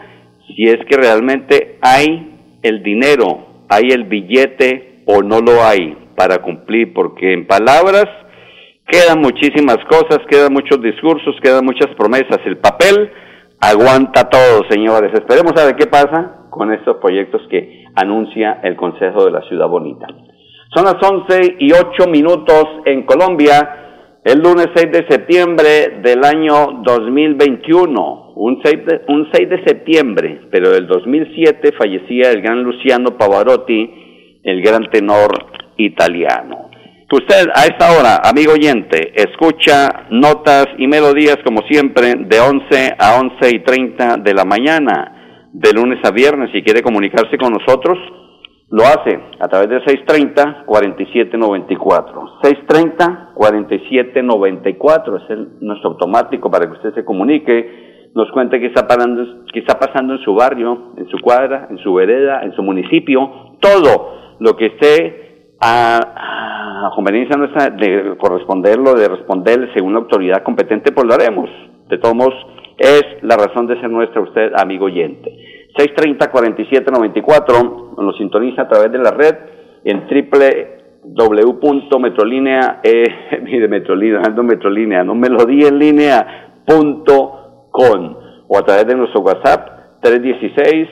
si 0.54 0.64
es 0.64 0.80
que 0.90 0.98
realmente 0.98 1.78
hay 1.82 2.31
el 2.64 2.84
dinero, 2.84 3.66
hay 3.70 3.90
el 3.92 4.06
billete 4.06 5.04
o 5.06 5.22
no 5.22 5.40
lo 5.40 5.64
hay 5.64 5.98
para 6.16 6.42
cumplir, 6.42 6.94
porque 6.94 7.34
en 7.34 7.48
palabras 7.48 8.06
quedan 8.88 9.22
muchísimas 9.22 9.78
cosas, 9.90 10.20
quedan 10.30 10.54
muchos 10.54 10.82
discursos, 10.82 11.36
quedan 11.42 11.66
muchas 11.66 11.88
promesas. 11.96 12.40
El 12.46 12.58
papel 12.58 13.12
aguanta 13.60 14.30
todo, 14.30 14.64
señores. 14.70 15.12
Esperemos 15.14 15.54
a 15.58 15.66
ver 15.66 15.76
qué 15.76 15.88
pasa 15.88 16.48
con 16.50 16.74
estos 16.74 16.98
proyectos 16.98 17.42
que 17.50 17.86
anuncia 17.96 18.60
el 18.64 18.76
Consejo 18.76 19.26
de 19.26 19.32
la 19.32 19.42
Ciudad 19.44 19.68
Bonita. 19.68 20.08
Son 20.76 20.86
las 20.86 20.96
11 21.02 21.58
y 21.60 21.72
8 21.72 22.10
minutos 22.10 22.66
en 22.86 23.04
Colombia. 23.04 23.78
el 24.24 24.40
lunes 24.40 24.68
6 24.76 24.92
de 24.92 25.08
septiembre 25.10 26.00
del 26.04 26.24
año 26.24 26.84
2021, 26.84 28.21
un 28.36 28.62
6 28.64 28.86
de, 28.86 29.02
un 29.08 29.30
6 29.32 29.50
de 29.50 29.64
septiembre, 29.66 30.42
pero 30.52 30.72
del 30.72 30.86
2007 30.88 31.72
fallecía 31.78 32.32
el 32.32 32.42
gran 32.42 32.64
Luciano 32.64 33.18
Pavarotti, 33.18 34.40
el 34.44 34.62
gran 34.62 34.90
tenor 34.90 35.32
italiano. 35.78 36.70
Usted 37.12 37.50
a 37.54 37.66
esta 37.66 37.92
hora, 37.92 38.22
amigo 38.24 38.54
oyente, 38.54 39.12
escucha 39.16 40.08
notas 40.12 40.68
y 40.78 40.88
melodías 40.88 41.40
como 41.44 41.62
siempre 41.70 42.16
de 42.16 42.40
11 42.40 42.96
a 42.98 43.20
11 43.20 43.50
y 43.54 43.60
30 43.60 44.16
de 44.24 44.34
la 44.34 44.46
mañana, 44.46 45.50
de 45.52 45.74
lunes 45.74 46.00
a 46.06 46.12
viernes. 46.12 46.52
Si 46.54 46.64
quiere 46.64 46.82
comunicarse 46.82 47.38
con 47.38 47.52
nosotros, 47.52 47.98
lo 48.70 48.84
hace 48.84 49.20
a 49.42 49.50
través 49.50 49.68
del 49.70 49.84
630-4794. 49.84 52.40
630-4794 53.36 55.24
es 55.24 55.30
el, 55.32 55.50
nuestro 55.60 55.90
automático 55.90 56.50
para 56.50 56.68
que 56.68 56.74
usted 56.78 56.94
se 56.94 57.04
comunique, 57.04 57.91
nos 58.14 58.30
cuente 58.32 58.60
qué 58.60 58.68
está, 58.68 58.86
pasando, 58.88 59.24
qué 59.54 59.60
está 59.60 59.80
pasando 59.80 60.16
en 60.16 60.20
su 60.20 60.34
barrio, 60.34 60.94
en 60.98 61.08
su 61.08 61.18
cuadra, 61.20 61.68
en 61.70 61.78
su 61.78 61.94
vereda, 61.94 62.42
en 62.44 62.52
su 62.54 62.64
municipio, 62.64 63.56
todo 63.60 64.36
lo 64.40 64.58
que 64.58 64.66
esté 64.68 65.56
a, 65.62 66.92
conveniencia 66.96 67.38
nuestra 67.38 67.70
de 67.70 68.16
corresponderlo, 68.18 68.96
de 68.96 69.08
responder 69.08 69.70
según 69.74 69.94
la 69.94 70.00
autoridad 70.00 70.42
competente, 70.44 70.92
pues 70.92 71.08
lo 71.08 71.14
haremos. 71.14 71.50
De 71.88 72.00
todos 72.00 72.16
modos, 72.16 72.34
es 72.78 73.04
la 73.22 73.38
razón 73.38 73.68
de 73.68 73.80
ser 73.80 73.90
nuestra 73.90 74.20
usted, 74.22 74.52
amigo 74.58 74.86
oyente. 74.86 75.32
630-4794, 75.78 77.96
nos 77.98 78.18
sintoniza 78.18 78.64
a 78.64 78.68
través 78.68 78.92
de 78.92 78.98
la 78.98 79.12
red 79.12 79.36
en 79.86 80.06
www.metrolinea, 81.04 82.82
eh, 82.84 83.40
mire, 83.44 83.70
Metrolinea, 83.70 84.22
no 84.36 84.44
Metrolinea, 84.44 85.04
no 85.04 85.16
melodía 85.16 85.70
en 85.70 85.80
línea 85.80 86.52
punto 86.66 87.41
com, 87.72 88.16
o 88.48 88.58
a 88.58 88.64
través 88.64 88.88
de 88.88 88.96
nuestro 88.96 89.22
WhatsApp 89.22 90.00
316 90.02 90.88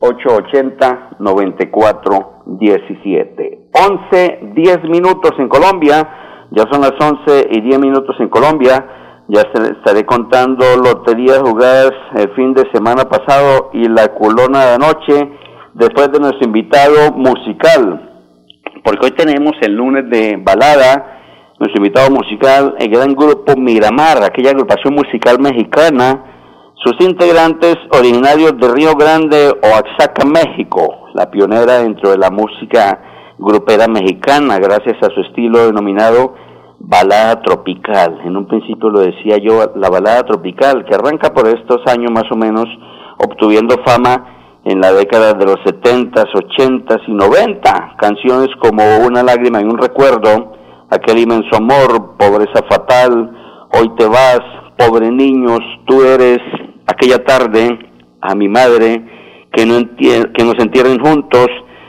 880 0.00 1.16
9417. 1.20 3.68
11, 3.72 4.40
10 4.54 4.84
minutos 4.84 5.32
en 5.38 5.48
Colombia, 5.48 6.08
ya 6.50 6.64
son 6.70 6.80
las 6.80 6.94
11 7.00 7.48
y 7.50 7.60
10 7.60 7.78
minutos 7.78 8.16
en 8.18 8.28
Colombia, 8.28 8.84
ya 9.28 9.42
estaré 9.42 10.04
contando 10.04 10.64
loterías 10.76 11.38
jugadas 11.38 11.92
el 12.16 12.34
fin 12.34 12.52
de 12.54 12.68
semana 12.72 13.04
pasado 13.04 13.70
y 13.72 13.88
la 13.88 14.08
culona 14.08 14.66
de 14.66 14.74
anoche, 14.74 15.30
después 15.74 16.10
de 16.10 16.18
nuestro 16.18 16.44
invitado 16.46 17.12
musical, 17.12 18.10
porque 18.84 19.06
hoy 19.06 19.12
tenemos 19.12 19.52
el 19.62 19.74
lunes 19.74 20.10
de 20.10 20.36
balada, 20.42 21.21
nuestro 21.62 21.78
invitado 21.78 22.10
musical, 22.10 22.74
el 22.80 22.88
gran 22.90 23.14
grupo 23.14 23.54
Miramar, 23.56 24.24
aquella 24.24 24.50
agrupación 24.50 24.94
musical 24.94 25.38
mexicana, 25.38 26.24
sus 26.74 26.94
integrantes 26.98 27.76
originarios 27.96 28.58
de 28.58 28.68
Río 28.68 28.96
Grande, 28.96 29.54
Oaxaca, 29.62 30.26
México, 30.26 31.06
la 31.14 31.30
pionera 31.30 31.78
dentro 31.78 32.10
de 32.10 32.18
la 32.18 32.32
música 32.32 33.00
grupera 33.38 33.86
mexicana, 33.86 34.58
gracias 34.58 34.96
a 35.02 35.14
su 35.14 35.20
estilo 35.20 35.66
denominado 35.66 36.34
balada 36.80 37.40
tropical. 37.42 38.20
En 38.24 38.36
un 38.36 38.48
principio 38.48 38.90
lo 38.90 38.98
decía 38.98 39.36
yo, 39.38 39.70
la 39.76 39.88
balada 39.88 40.24
tropical, 40.24 40.84
que 40.84 40.96
arranca 40.96 41.32
por 41.32 41.46
estos 41.46 41.78
años 41.86 42.10
más 42.10 42.24
o 42.32 42.36
menos, 42.36 42.66
obtuviendo 43.18 43.76
fama 43.86 44.58
en 44.64 44.80
la 44.80 44.92
década 44.92 45.34
de 45.34 45.44
los 45.44 45.58
70s, 45.58 46.26
80s 46.32 47.02
y 47.06 47.12
90. 47.12 47.94
Canciones 48.00 48.48
como 48.60 48.82
Una 49.06 49.22
lágrima 49.22 49.60
y 49.60 49.64
un 49.64 49.78
recuerdo, 49.78 50.60
Aquel 50.92 51.20
inmenso 51.20 51.56
amor, 51.56 52.18
Pobreza 52.18 52.62
fatal, 52.68 53.30
Hoy 53.72 53.90
te 53.96 54.06
vas, 54.06 54.40
Pobre 54.76 55.10
niños, 55.10 55.60
Tú 55.86 56.02
eres, 56.02 56.38
Aquella 56.86 57.24
tarde, 57.24 57.78
A 58.20 58.34
mi 58.34 58.46
madre, 58.46 59.48
que, 59.54 59.64
no 59.64 59.96
que 59.96 60.44
nos 60.44 60.58
entierren 60.58 61.00
juntos, 61.00 61.46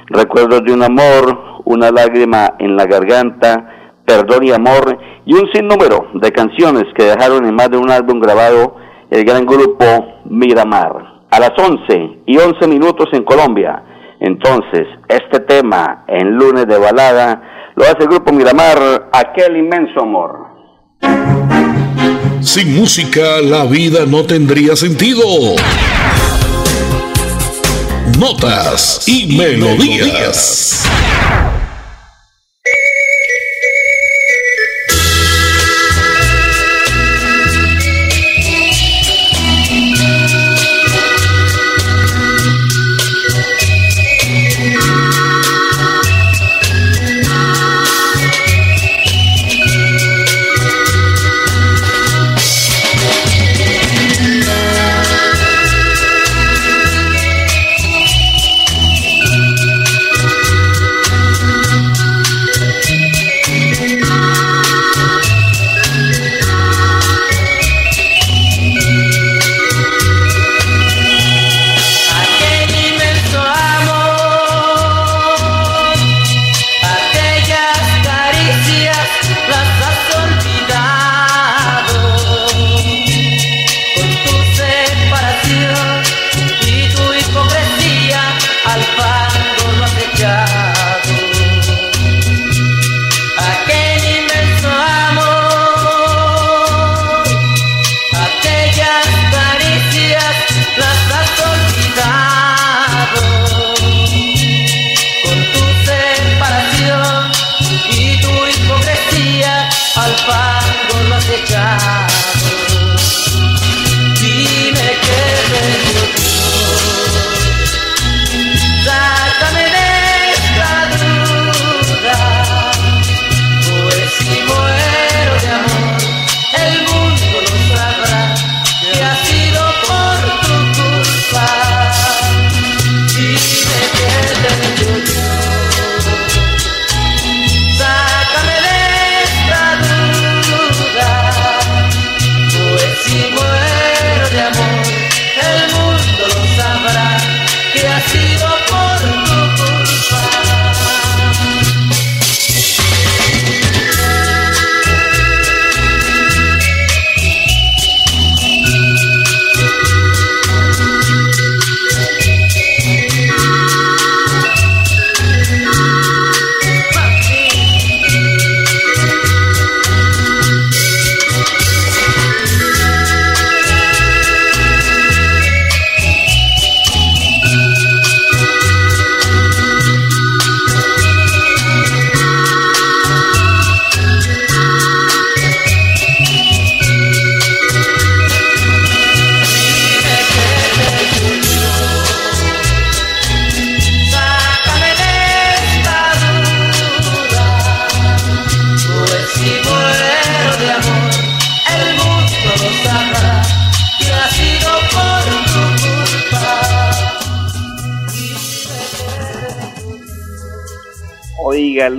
recuerdos 0.07 0.63
de 0.63 0.71
un 0.71 0.83
amor, 0.83 1.37
una 1.65 1.91
lágrima 1.91 2.53
en 2.59 2.77
la 2.77 2.85
garganta, 2.85 3.99
perdón 4.05 4.45
y 4.45 4.51
amor, 4.51 4.97
y 5.25 5.33
un 5.33 5.51
sinnúmero 5.51 6.07
de 6.13 6.31
canciones 6.31 6.85
que 6.95 7.03
dejaron 7.03 7.45
en 7.45 7.55
más 7.55 7.69
de 7.69 7.77
un 7.77 7.91
álbum 7.91 8.21
grabado 8.21 8.77
el 9.09 9.25
gran 9.25 9.45
grupo 9.45 9.85
Miramar. 10.29 11.25
A 11.29 11.39
las 11.41 11.51
11 11.57 12.21
y 12.25 12.37
11 12.37 12.67
minutos 12.67 13.07
en 13.11 13.23
Colombia. 13.23 13.83
Entonces, 14.21 14.87
este 15.09 15.41
tema 15.41 16.05
en 16.07 16.37
lunes 16.37 16.67
de 16.67 16.77
balada 16.77 17.52
lo 17.75 17.83
hace 17.83 18.03
el 18.03 18.07
grupo 18.07 18.31
Miramar, 18.31 19.09
aquel 19.11 19.57
inmenso 19.57 20.01
amor. 20.01 20.47
Sin 22.41 22.75
música 22.75 23.41
la 23.41 23.65
vida 23.65 24.05
no 24.05 24.23
tendría 24.25 24.75
sentido 24.75 25.23
notas 28.19 29.03
y 29.07 29.37
melodías. 29.37 30.85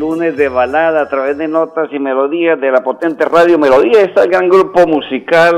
Lunes 0.05 0.37
de 0.37 0.51
balada 0.51 1.01
a 1.01 1.09
través 1.09 1.39
de 1.39 1.49
notas 1.49 1.89
y 1.91 1.99
melodías 1.99 2.61
de 2.61 2.71
la 2.71 2.85
potente 2.85 3.25
radio 3.25 3.59
Melodía. 3.59 4.03
Está 4.03 4.25
el 4.25 4.29
gran 4.29 4.51
grupo 4.51 4.87
musical, 4.87 5.55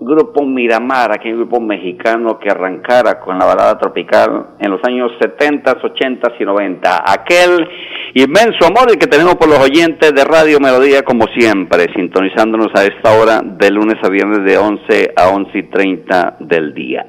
Grupo 0.00 0.44
Miramar, 0.44 1.12
aquí 1.12 1.30
un 1.30 1.36
grupo 1.36 1.60
mexicano 1.60 2.36
que 2.36 2.50
arrancara 2.50 3.20
con 3.20 3.38
la 3.38 3.46
balada 3.46 3.78
tropical 3.78 4.56
en 4.58 4.72
los 4.72 4.80
años 4.82 5.12
70, 5.20 5.78
80 5.84 6.32
y 6.36 6.44
90. 6.44 7.04
Aquel 7.06 7.68
inmenso 8.14 8.66
amor 8.66 8.98
que 8.98 9.06
tenemos 9.06 9.36
por 9.36 9.48
los 9.48 9.60
oyentes 9.60 10.12
de 10.12 10.24
Radio 10.24 10.58
Melodía, 10.58 11.02
como 11.02 11.26
siempre, 11.28 11.86
sintonizándonos 11.94 12.74
a 12.74 12.84
esta 12.84 13.12
hora 13.12 13.40
de 13.40 13.70
lunes 13.70 13.98
a 14.02 14.08
viernes 14.08 14.44
de 14.44 14.58
11 14.58 15.12
a 15.14 15.28
11 15.28 15.58
y 15.58 15.70
30 15.70 16.38
del 16.40 16.74
día. 16.74 17.06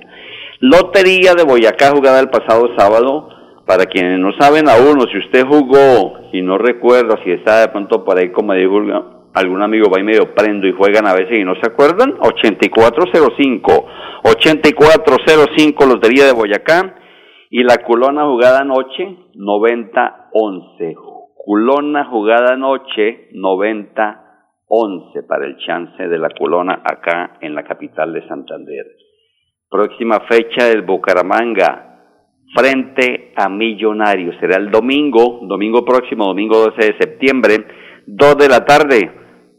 Lotería 0.60 1.34
de 1.34 1.44
Boyacá 1.44 1.90
jugada 1.90 2.20
el 2.20 2.30
pasado 2.30 2.70
sábado 2.78 3.30
para 3.68 3.86
quienes 3.86 4.18
no 4.18 4.32
saben 4.40 4.70
aún, 4.70 4.98
o 4.98 5.06
si 5.12 5.18
usted 5.18 5.46
jugó 5.46 6.30
y 6.32 6.42
no 6.42 6.58
recuerda, 6.58 7.20
si 7.24 7.32
está 7.32 7.60
de 7.60 7.68
pronto 7.68 8.06
por 8.06 8.18
ahí, 8.18 8.32
como 8.32 8.54
digo, 8.54 8.80
algún 9.34 9.62
amigo 9.62 9.92
va 9.94 10.00
y 10.00 10.04
medio 10.04 10.34
prendo 10.34 10.66
y 10.68 10.72
juegan 10.72 11.06
a 11.06 11.14
veces 11.14 11.38
y 11.38 11.44
no 11.44 11.54
se 11.56 11.70
acuerdan, 11.70 12.16
8405, 12.22 13.88
8405 14.24 15.86
Lotería 15.86 16.26
de 16.26 16.32
Boyacá 16.34 16.96
y 17.50 17.64
la 17.64 17.78
culona 17.86 18.26
jugada 18.26 18.62
anoche, 18.62 19.18
9011. 19.36 20.96
Culona 21.36 22.06
jugada 22.06 22.54
anoche, 22.54 23.28
9011 23.34 25.24
para 25.24 25.46
el 25.46 25.58
chance 25.58 26.08
de 26.08 26.18
la 26.18 26.30
culona 26.30 26.82
acá 26.84 27.38
en 27.42 27.54
la 27.54 27.64
capital 27.64 28.14
de 28.14 28.26
Santander. 28.28 28.86
Próxima 29.70 30.22
fecha 30.22 30.66
del 30.66 30.84
Bucaramanga, 30.84 31.87
frente 32.54 33.34
a 33.36 33.50
Millonarios. 33.50 34.36
Será 34.40 34.58
el 34.58 34.72
domingo, 34.72 35.40
domingo 35.44 35.84
próximo, 35.84 36.26
domingo 36.26 36.58
12 36.58 36.76
de 36.78 36.98
septiembre, 37.00 37.66
2 38.06 38.38
de 38.38 38.48
la 38.48 38.66
tarde, 38.66 39.12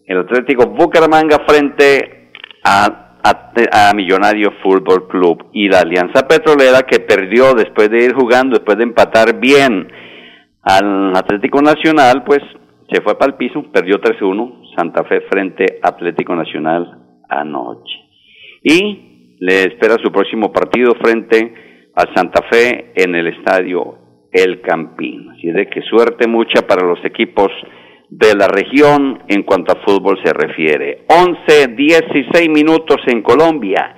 el 0.06 0.18
Atlético 0.18 0.66
Bucaramanga 0.66 1.44
frente 1.46 2.30
a, 2.64 3.18
a, 3.22 3.92
Millonarios 3.94 4.54
Fútbol 4.62 5.06
Club 5.08 5.46
y 5.52 5.68
la 5.68 5.80
Alianza 5.80 6.26
Petrolera 6.26 6.82
que 6.82 7.00
perdió 7.00 7.52
después 7.54 7.90
de 7.90 8.04
ir 8.04 8.14
jugando, 8.14 8.56
después 8.56 8.78
de 8.78 8.84
empatar 8.84 9.38
bien 9.38 9.88
al 10.62 11.16
Atlético 11.16 11.60
Nacional, 11.60 12.24
pues 12.24 12.40
se 12.90 13.02
fue 13.02 13.18
para 13.18 13.32
el 13.32 13.36
piso, 13.36 13.64
perdió 13.70 14.00
3-1, 14.00 14.74
Santa 14.76 15.04
Fe 15.04 15.20
frente 15.30 15.78
a 15.82 15.88
Atlético 15.88 16.34
Nacional 16.34 17.20
anoche. 17.28 17.94
Y 18.62 19.36
le 19.40 19.62
espera 19.64 19.96
su 20.02 20.10
próximo 20.10 20.52
partido 20.52 20.94
frente 20.94 21.67
a 21.98 22.14
Santa 22.14 22.42
Fe 22.48 22.92
en 22.94 23.16
el 23.16 23.26
estadio 23.26 23.98
El 24.30 24.60
Campín. 24.60 25.30
Así 25.30 25.50
de 25.50 25.66
que 25.66 25.82
suerte 25.82 26.28
mucha 26.28 26.64
para 26.64 26.86
los 26.86 27.04
equipos 27.04 27.48
de 28.08 28.36
la 28.36 28.46
región 28.46 29.24
en 29.26 29.42
cuanto 29.42 29.72
a 29.72 29.82
fútbol 29.84 30.16
se 30.22 30.32
refiere. 30.32 31.04
11, 31.08 31.74
16 31.74 32.48
minutos 32.50 32.98
en 33.08 33.20
Colombia. 33.22 33.96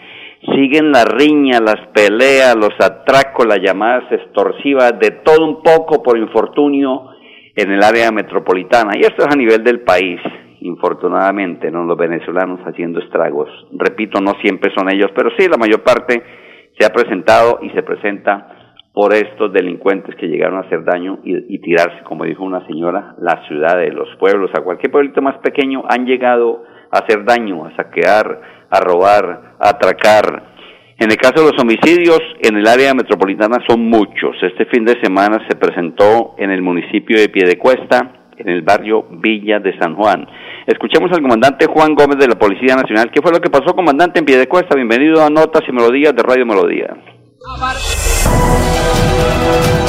Siguen 0.55 0.90
la 0.90 1.05
riña, 1.05 1.61
las 1.61 1.88
peleas, 1.88 2.57
los 2.57 2.72
atracos, 2.81 3.46
las 3.46 3.61
llamadas 3.61 4.11
extorsivas, 4.11 4.98
de 4.98 5.11
todo 5.22 5.44
un 5.46 5.62
poco 5.62 6.03
por 6.03 6.16
infortunio 6.16 7.11
en 7.55 7.70
el 7.70 7.83
área 7.83 8.11
metropolitana. 8.11 8.92
Y 8.96 9.01
esto 9.01 9.24
es 9.24 9.29
a 9.31 9.37
nivel 9.37 9.62
del 9.62 9.81
país, 9.81 10.18
infortunadamente, 10.62 11.70
¿no? 11.70 11.85
Los 11.85 11.98
venezolanos 11.98 12.61
haciendo 12.64 13.01
estragos. 13.01 13.51
Repito, 13.72 14.22
no 14.22 14.33
siempre 14.40 14.72
son 14.74 14.90
ellos, 14.90 15.11
pero 15.14 15.29
sí, 15.38 15.46
la 15.46 15.59
mayor 15.59 15.83
parte 15.83 16.39
se 16.81 16.87
ha 16.87 16.90
presentado 16.90 17.59
y 17.61 17.69
se 17.71 17.83
presenta 17.83 18.57
por 18.95 19.12
estos 19.12 19.53
delincuentes 19.53 20.14
que 20.16 20.27
llegaron 20.27 20.57
a 20.57 20.66
hacer 20.66 20.83
daño 20.83 21.19
y, 21.23 21.59
tirarse, 21.59 22.03
como 22.05 22.25
dijo 22.25 22.43
una 22.43 22.66
señora, 22.66 23.14
la 23.19 23.47
ciudad 23.47 23.77
de 23.77 23.93
los 23.93 24.09
pueblos, 24.19 24.51
a 24.55 24.62
cualquier 24.62 24.90
pueblito 24.90 25.21
más 25.21 25.37
pequeño, 25.38 25.85
han 25.88 26.07
llegado 26.07 26.64
a 26.90 26.99
hacer 26.99 27.25
daño, 27.25 27.66
a 27.66 27.77
saquear, 27.77 28.40
a 28.71 28.81
robar, 28.81 29.57
a 29.61 29.69
atracar. 29.69 30.51
En 30.99 31.11
el 31.11 31.16
caso 31.19 31.45
de 31.45 31.53
los 31.53 31.62
homicidios, 31.62 32.21
en 32.43 32.57
el 32.57 32.66
área 32.66 32.93
metropolitana 32.95 33.59
son 33.69 33.83
muchos. 33.83 34.37
Este 34.43 34.64
fin 34.66 34.85
de 34.85 35.01
semana 35.03 35.47
se 35.49 35.57
presentó 35.57 36.35
en 36.38 36.51
el 36.51 36.62
municipio 36.62 37.21
de 37.21 37.29
Piedecuesta, 37.29 38.12
en 38.38 38.49
el 38.49 38.62
barrio 38.62 39.07
Villa 39.11 39.61
de 39.61 39.79
San 39.79 39.95
Juan. 39.95 40.27
Escuchemos 40.66 41.11
al 41.12 41.23
comandante 41.23 41.66
Juan 41.66 41.94
Gómez 41.94 42.18
de 42.18 42.29
la 42.29 42.38
Policía 42.38 42.77
Nacional. 42.77 43.11
¿Qué 43.12 43.23
fue 43.23 43.33
lo 43.33 43.40
que 43.40 43.49
pasó, 43.51 43.75
comandante, 43.75 44.18
en 44.18 44.25
Piedecuesta? 44.25 44.75
Bienvenido 44.75 45.25
a 45.25 45.31
Notas 45.31 45.62
y 45.66 45.73
Melodías 45.73 46.14
de 46.14 46.23
Radio 46.23 46.44
Melodía. 46.44 46.96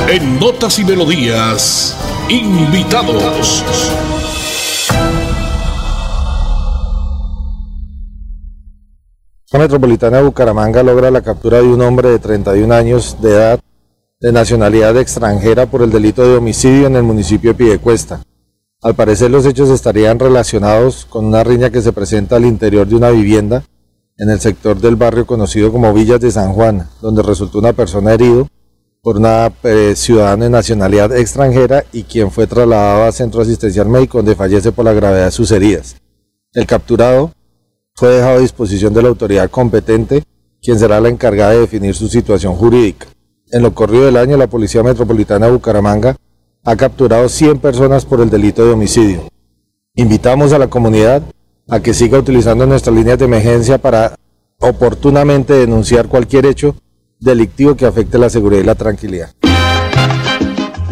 En 0.09 0.39
Notas 0.39 0.79
y 0.79 0.85
Melodías, 0.85 2.25
invitados. 2.29 3.65
La 9.51 9.59
Metropolitana 9.59 10.17
de 10.17 10.23
Bucaramanga 10.23 10.81
logra 10.81 11.11
la 11.11 11.21
captura 11.21 11.57
de 11.57 11.67
un 11.67 11.81
hombre 11.81 12.09
de 12.09 12.19
31 12.19 12.73
años 12.73 13.21
de 13.21 13.31
edad 13.31 13.59
de 14.21 14.31
nacionalidad 14.31 14.95
extranjera 14.97 15.65
por 15.65 15.81
el 15.81 15.91
delito 15.91 16.23
de 16.23 16.37
homicidio 16.37 16.87
en 16.87 16.95
el 16.95 17.03
municipio 17.03 17.51
de 17.51 17.57
Piedecuesta. 17.57 18.21
Al 18.83 18.95
parecer 18.95 19.29
los 19.29 19.45
hechos 19.45 19.69
estarían 19.69 20.17
relacionados 20.17 21.05
con 21.05 21.25
una 21.25 21.43
riña 21.43 21.69
que 21.69 21.83
se 21.83 21.93
presenta 21.93 22.37
al 22.37 22.45
interior 22.45 22.87
de 22.87 22.95
una 22.95 23.11
vivienda 23.11 23.63
en 24.17 24.31
el 24.31 24.39
sector 24.39 24.79
del 24.81 24.95
barrio 24.95 25.27
conocido 25.27 25.71
como 25.71 25.93
Villas 25.93 26.19
de 26.19 26.31
San 26.31 26.53
Juan, 26.53 26.89
donde 26.99 27.21
resultó 27.21 27.59
una 27.59 27.73
persona 27.73 28.13
herido 28.13 28.47
por 29.03 29.17
una 29.17 29.53
eh, 29.63 29.93
ciudadana 29.95 30.45
de 30.45 30.49
nacionalidad 30.49 31.15
extranjera 31.15 31.85
y 31.93 32.03
quien 32.03 32.31
fue 32.31 32.47
trasladado 32.47 33.03
a 33.03 33.11
centro 33.11 33.41
asistencial 33.41 33.87
médico 33.87 34.17
donde 34.17 34.35
fallece 34.35 34.71
por 34.71 34.85
la 34.85 34.93
gravedad 34.93 35.25
de 35.25 35.31
sus 35.31 35.51
heridas. 35.51 35.97
El 36.51 36.65
capturado 36.65 37.33
fue 37.93 38.09
dejado 38.09 38.37
a 38.37 38.41
disposición 38.41 38.95
de 38.95 39.03
la 39.03 39.09
autoridad 39.09 39.51
competente, 39.51 40.23
quien 40.59 40.79
será 40.79 40.99
la 40.99 41.09
encargada 41.09 41.51
de 41.51 41.59
definir 41.59 41.93
su 41.93 42.07
situación 42.07 42.55
jurídica. 42.55 43.05
En 43.51 43.61
lo 43.61 43.75
corrido 43.75 44.05
del 44.05 44.17
año, 44.17 44.37
la 44.37 44.47
Policía 44.47 44.81
Metropolitana 44.81 45.45
de 45.45 45.51
Bucaramanga 45.51 46.15
ha 46.63 46.75
capturado 46.75 47.27
100 47.27 47.59
personas 47.59 48.05
por 48.05 48.21
el 48.21 48.29
delito 48.29 48.65
de 48.65 48.73
homicidio. 48.73 49.21
Invitamos 49.95 50.53
a 50.53 50.59
la 50.59 50.69
comunidad 50.69 51.23
a 51.69 51.81
que 51.81 51.93
siga 51.93 52.19
utilizando 52.19 52.65
nuestras 52.65 52.95
líneas 52.95 53.17
de 53.17 53.25
emergencia 53.25 53.77
para 53.77 54.15
oportunamente 54.59 55.53
denunciar 55.53 56.07
cualquier 56.07 56.45
hecho 56.45 56.75
delictivo 57.19 57.75
que 57.75 57.85
afecte 57.85 58.17
la 58.17 58.29
seguridad 58.29 58.61
y 58.61 58.65
la 58.65 58.75
tranquilidad. 58.75 59.29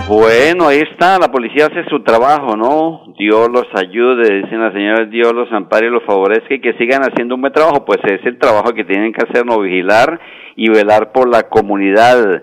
Bueno, 0.07 0.67
ahí 0.67 0.79
está, 0.79 1.19
la 1.19 1.31
policía 1.31 1.67
hace 1.67 1.87
su 1.87 2.01
trabajo, 2.03 2.57
¿no? 2.57 3.13
Dios 3.19 3.47
los 3.51 3.67
ayude, 3.75 4.41
dicen 4.41 4.59
las 4.59 4.73
señoras, 4.73 5.11
Dios 5.11 5.33
los 5.33 5.51
ampare 5.51 5.85
y 5.85 5.91
los 5.91 6.03
favorezca 6.03 6.55
y 6.55 6.61
que 6.61 6.73
sigan 6.79 7.03
haciendo 7.03 7.35
un 7.35 7.41
buen 7.41 7.53
trabajo, 7.53 7.85
pues 7.85 7.99
es 8.05 8.25
el 8.25 8.39
trabajo 8.39 8.73
que 8.73 8.85
tienen 8.85 9.13
que 9.13 9.23
hacer, 9.23 9.45
no 9.45 9.59
vigilar 9.59 10.19
y 10.55 10.67
velar 10.69 11.11
por 11.11 11.29
la 11.29 11.43
comunidad. 11.43 12.41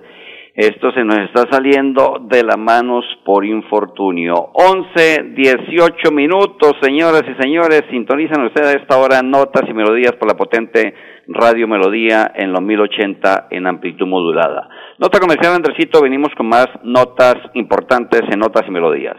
Esto 0.57 0.91
se 0.93 1.05
nos 1.05 1.19
está 1.19 1.45
saliendo 1.51 2.17
de 2.31 2.43
las 2.43 2.57
manos 2.57 3.05
por 3.27 3.45
infortunio. 3.45 4.33
11, 4.55 5.35
18 5.35 6.11
minutos, 6.13 6.73
señoras 6.81 7.25
y 7.29 7.43
señores. 7.43 7.83
Sintonizan 7.91 8.47
ustedes 8.47 8.69
a 8.69 8.79
esta 8.79 8.97
hora 8.97 9.21
notas 9.21 9.69
y 9.69 9.75
melodías 9.75 10.13
por 10.13 10.27
la 10.27 10.35
potente 10.35 10.95
Radio 11.29 11.69
Melodía 11.69 12.33
en 12.35 12.53
los 12.53 12.63
1080 12.63 13.49
en 13.51 13.67
amplitud 13.67 14.07
modulada. 14.07 14.67
Nota 14.99 15.21
comercial, 15.21 15.57
Andresito, 15.57 16.01
venimos 16.01 16.31
con 16.35 16.49
más 16.49 16.69
notas 16.83 17.35
importantes 17.53 18.23
en 18.33 18.39
notas 18.39 18.63
y 18.67 18.71
melodías. 18.71 19.19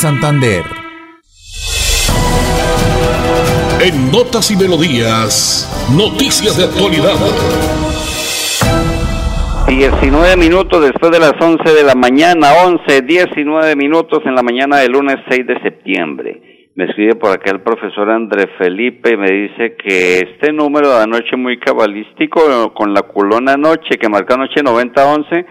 Santander. 0.01 0.63
En 3.85 4.11
Notas 4.11 4.49
y 4.49 4.55
Melodías, 4.55 5.69
noticias 5.95 6.57
de 6.57 6.63
actualidad. 6.63 7.21
19 9.67 10.37
minutos 10.37 10.81
después 10.81 11.11
de 11.11 11.19
las 11.19 11.33
11 11.39 11.71
de 11.71 11.83
la 11.83 11.93
mañana, 11.93 12.47
11, 12.65 13.03
19 13.03 13.75
minutos 13.75 14.23
en 14.25 14.33
la 14.33 14.41
mañana 14.41 14.77
del 14.77 14.93
lunes 14.93 15.17
6 15.29 15.45
de 15.45 15.61
septiembre. 15.61 16.71
Me 16.73 16.85
escribe 16.85 17.13
por 17.13 17.29
acá 17.29 17.51
el 17.51 17.61
profesor 17.61 18.09
André 18.09 18.47
Felipe 18.57 19.13
y 19.13 19.17
me 19.17 19.29
dice 19.29 19.75
que 19.75 20.17
este 20.17 20.51
número 20.51 20.89
de 20.89 21.03
anoche 21.03 21.37
muy 21.37 21.59
cabalístico 21.59 22.73
con 22.73 22.95
la 22.95 23.03
culona 23.03 23.53
anoche 23.53 23.99
que 23.99 24.09
marca 24.09 24.33
anoche 24.33 24.63
90-11, 24.63 25.45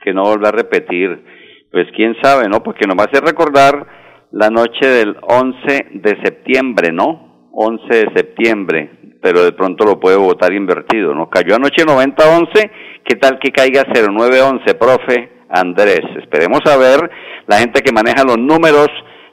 que 0.00 0.14
no 0.14 0.22
vuelva 0.22 0.50
a 0.50 0.52
repetir. 0.52 1.37
Pues 1.70 1.86
quién 1.94 2.16
sabe, 2.22 2.48
¿no? 2.48 2.62
Porque 2.62 2.86
nos 2.86 2.96
va 2.96 3.04
a 3.04 3.06
hacer 3.06 3.24
recordar 3.24 3.86
la 4.32 4.50
noche 4.50 4.86
del 4.86 5.16
11 5.22 5.86
de 5.94 6.18
septiembre, 6.22 6.92
¿no? 6.92 7.50
11 7.52 7.86
de 7.88 8.12
septiembre, 8.14 8.90
pero 9.20 9.42
de 9.42 9.52
pronto 9.52 9.84
lo 9.84 9.98
puede 9.98 10.16
votar 10.16 10.52
invertido, 10.52 11.14
¿no? 11.14 11.28
Cayó 11.28 11.56
anoche 11.56 11.84
90-11, 11.84 12.70
¿qué 13.04 13.16
tal 13.16 13.38
que 13.38 13.50
caiga 13.50 13.84
09-11, 13.84 14.78
profe 14.78 15.30
Andrés? 15.50 16.02
Esperemos 16.22 16.60
a 16.66 16.76
ver 16.76 17.10
la 17.46 17.58
gente 17.58 17.82
que 17.82 17.92
maneja 17.92 18.22
los 18.24 18.38
números 18.38 18.88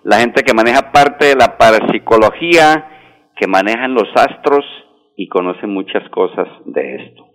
la 0.06 0.20
gente 0.20 0.44
que 0.44 0.54
maneja 0.54 0.92
parte 0.92 1.26
de 1.26 1.36
la 1.36 1.58
parapsicología, 1.58 2.88
que 3.36 3.48
manejan 3.48 3.96
los 3.96 4.08
astros 4.16 4.64
y 5.18 5.28
conoce 5.28 5.66
muchas 5.66 6.08
cosas 6.10 6.48
de 6.66 6.96
esto. 6.98 7.26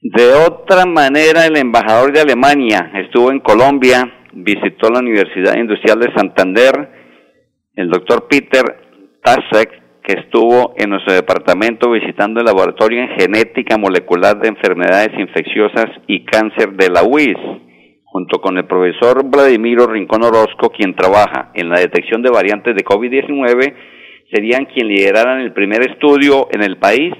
De 0.00 0.32
otra 0.32 0.86
manera, 0.86 1.44
el 1.44 1.56
embajador 1.56 2.12
de 2.12 2.20
Alemania 2.20 2.92
estuvo 2.94 3.32
en 3.32 3.40
Colombia, 3.40 4.14
visitó 4.32 4.90
la 4.90 5.00
Universidad 5.00 5.56
Industrial 5.56 5.98
de 5.98 6.14
Santander, 6.14 6.88
el 7.74 7.90
doctor 7.90 8.26
Peter 8.28 8.64
Tasek, 9.22 10.02
que 10.02 10.20
estuvo 10.20 10.74
en 10.76 10.90
nuestro 10.90 11.14
departamento 11.14 11.90
visitando 11.90 12.40
el 12.40 12.46
laboratorio 12.46 13.02
en 13.02 13.18
genética 13.18 13.76
molecular 13.76 14.40
de 14.40 14.48
enfermedades 14.48 15.10
infecciosas 15.18 15.86
y 16.06 16.24
cáncer 16.24 16.72
de 16.72 16.88
la 16.88 17.02
UIS 17.02 17.36
junto 18.10 18.40
con 18.40 18.56
el 18.56 18.64
profesor 18.64 19.22
Vladimiro 19.28 19.86
Rincón 19.86 20.24
Orozco, 20.24 20.70
quien 20.70 20.96
trabaja 20.96 21.50
en 21.54 21.68
la 21.68 21.78
detección 21.78 22.22
de 22.22 22.30
variantes 22.30 22.74
de 22.74 22.84
COVID-19, 22.84 23.74
serían 24.32 24.64
quien 24.64 24.88
lideraran 24.88 25.40
el 25.40 25.52
primer 25.52 25.82
estudio 25.82 26.48
en 26.50 26.62
el 26.62 26.78
país 26.78 27.12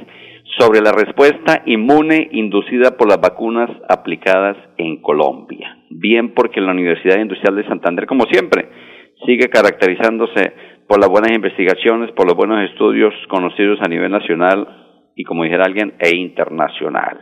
sobre 0.59 0.81
la 0.81 0.93
respuesta 0.93 1.63
inmune 1.67 2.29
inducida 2.33 2.97
por 2.97 3.09
las 3.09 3.21
vacunas 3.21 3.71
aplicadas 3.89 4.57
en 4.79 5.01
Colombia. 5.03 5.78
Bien 5.91 6.35
porque 6.35 6.61
la 6.61 6.73
Universidad 6.73 7.19
Industrial 7.19 7.57
de 7.57 7.67
Santander, 7.67 8.07
como 8.07 8.25
siempre, 8.25 8.69
sigue 9.27 9.49
caracterizándose 9.49 10.53
por 10.87 11.01
las 11.01 11.09
buenas 11.09 11.33
investigaciones, 11.33 12.13
por 12.13 12.27
los 12.27 12.37
buenos 12.37 12.69
estudios 12.71 13.15
conocidos 13.29 13.79
a 13.83 13.89
nivel 13.89 14.11
nacional 14.11 15.13
y, 15.15 15.25
como 15.25 15.45
dijera 15.45 15.65
alguien, 15.65 15.95
e 15.99 16.17
internacional. 16.17 17.19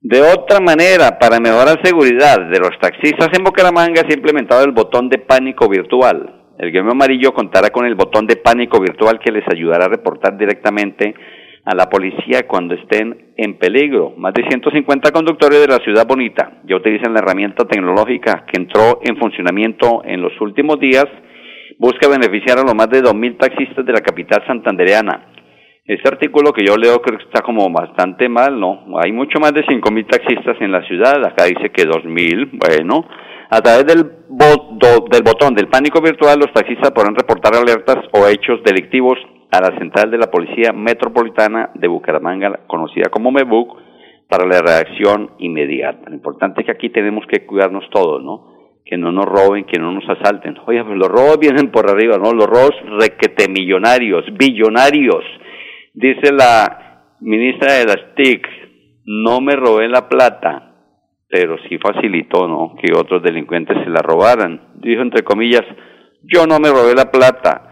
De 0.00 0.20
otra 0.20 0.60
manera, 0.60 1.18
para 1.18 1.40
mejorar 1.40 1.80
seguridad 1.82 2.48
de 2.50 2.60
los 2.60 2.78
taxistas 2.80 3.30
en 3.36 3.42
Bucaramanga 3.42 4.02
se 4.06 4.14
ha 4.14 4.18
implementado 4.18 4.64
el 4.64 4.72
botón 4.72 5.08
de 5.08 5.18
pánico 5.18 5.68
virtual. 5.68 6.34
El 6.58 6.70
gremio 6.70 6.92
amarillo 6.92 7.32
contará 7.32 7.70
con 7.70 7.86
el 7.86 7.94
botón 7.94 8.26
de 8.26 8.36
pánico 8.36 8.80
virtual 8.80 9.18
que 9.18 9.32
les 9.32 9.44
ayudará 9.52 9.86
a 9.86 9.88
reportar 9.88 10.36
directamente 10.36 11.14
a 11.68 11.74
la 11.74 11.90
policía 11.90 12.46
cuando 12.48 12.74
estén 12.74 13.34
en 13.36 13.58
peligro. 13.58 14.14
Más 14.16 14.32
de 14.32 14.42
150 14.48 15.12
conductores 15.12 15.60
de 15.60 15.68
la 15.68 15.84
ciudad 15.84 16.06
bonita 16.06 16.62
ya 16.64 16.76
utilizan 16.76 17.12
la 17.12 17.20
herramienta 17.20 17.66
tecnológica 17.66 18.46
que 18.50 18.58
entró 18.58 19.00
en 19.02 19.18
funcionamiento 19.18 20.00
en 20.04 20.22
los 20.22 20.32
últimos 20.40 20.80
días. 20.80 21.04
Busca 21.78 22.08
beneficiar 22.08 22.58
a 22.58 22.62
los 22.62 22.74
más 22.74 22.88
de 22.88 23.02
2.000 23.02 23.36
taxistas 23.36 23.84
de 23.84 23.92
la 23.92 24.00
capital 24.00 24.42
santandereana 24.46 25.34
este 25.88 26.06
artículo 26.06 26.52
que 26.52 26.64
yo 26.66 26.76
leo 26.76 27.00
creo 27.00 27.18
que 27.18 27.24
está 27.24 27.40
como 27.40 27.70
bastante 27.70 28.28
mal, 28.28 28.60
¿no? 28.60 28.84
Hay 29.02 29.10
mucho 29.10 29.40
más 29.40 29.54
de 29.54 29.64
5.000 29.64 30.06
taxistas 30.06 30.56
en 30.60 30.70
la 30.70 30.82
ciudad, 30.86 31.24
acá 31.24 31.44
dice 31.44 31.70
que 31.70 31.84
2.000, 31.84 32.58
bueno. 32.60 33.08
A 33.48 33.62
través 33.62 33.86
del, 33.86 34.04
del 34.04 35.22
botón 35.22 35.54
del 35.54 35.68
pánico 35.68 36.02
virtual, 36.02 36.38
los 36.38 36.52
taxistas 36.52 36.90
podrán 36.90 37.14
reportar 37.14 37.54
alertas 37.56 38.04
o 38.12 38.26
hechos 38.26 38.62
delictivos 38.64 39.16
a 39.50 39.60
la 39.60 39.78
central 39.78 40.10
de 40.10 40.18
la 40.18 40.30
Policía 40.30 40.72
Metropolitana 40.72 41.70
de 41.74 41.88
Bucaramanga, 41.88 42.60
conocida 42.66 43.10
como 43.10 43.30
MEBUC, 43.30 43.76
para 44.28 44.46
la 44.46 44.60
reacción 44.60 45.30
inmediata. 45.38 46.10
Lo 46.10 46.14
importante 46.14 46.60
es 46.60 46.66
que 46.66 46.72
aquí 46.72 46.90
tenemos 46.90 47.24
que 47.26 47.46
cuidarnos 47.46 47.88
todos, 47.90 48.22
¿no? 48.22 48.54
Que 48.84 48.98
no 48.98 49.10
nos 49.10 49.24
roben, 49.24 49.64
que 49.64 49.78
no 49.78 49.90
nos 49.92 50.04
asalten. 50.08 50.56
Oye, 50.66 50.84
pues 50.84 50.98
los 50.98 51.08
robos 51.08 51.38
vienen 51.40 51.70
por 51.70 51.88
arriba, 51.88 52.18
¿no? 52.18 52.32
Los 52.32 52.46
robos 52.46 52.74
requete 53.00 53.48
millonarios, 53.48 54.24
billonarios 54.38 55.24
Dice 56.00 56.32
la 56.32 57.16
ministra 57.20 57.72
de 57.72 57.86
las 57.86 58.14
TIC, 58.14 58.46
no 59.06 59.40
me 59.40 59.56
robé 59.56 59.88
la 59.88 60.08
plata, 60.08 60.76
pero 61.28 61.56
sí 61.68 61.76
facilitó, 61.78 62.46
¿no? 62.46 62.76
Que 62.80 62.92
otros 62.96 63.20
delincuentes 63.20 63.76
se 63.82 63.90
la 63.90 64.00
robaran. 64.00 64.74
Dijo 64.76 65.02
entre 65.02 65.24
comillas, 65.24 65.64
yo 66.22 66.46
no 66.46 66.60
me 66.60 66.68
robé 66.68 66.94
la 66.94 67.10
plata 67.10 67.67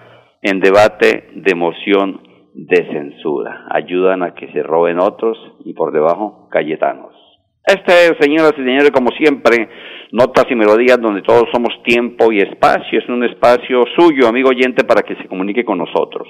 en 0.47 0.61
debate 0.61 1.31
de 1.35 1.55
moción 1.57 2.21
de 2.55 2.87
censura. 2.87 3.67
Ayudan 3.71 4.23
a 4.23 4.35
que 4.35 4.47
se 4.53 4.63
roben 4.63 5.01
otros 5.01 5.37
y 5.65 5.75
por 5.75 5.93
debajo 5.93 6.49
Cayetanos. 6.51 7.15
Este, 7.67 8.17
señoras 8.21 8.53
y 8.57 8.63
señores, 8.63 8.93
como 8.93 9.11
siempre, 9.19 9.69
notas 10.13 10.47
y 10.49 10.55
melodías 10.55 11.01
donde 11.01 11.23
todos 11.23 11.49
somos 11.53 11.83
tiempo 11.83 12.31
y 12.31 12.39
espacio. 12.39 13.01
Es 13.01 13.09
un 13.09 13.25
espacio 13.25 13.83
suyo, 13.99 14.29
amigo 14.29 14.51
oyente, 14.51 14.85
para 14.85 15.03
que 15.03 15.17
se 15.17 15.27
comunique 15.27 15.65
con 15.65 15.79
nosotros. 15.79 16.29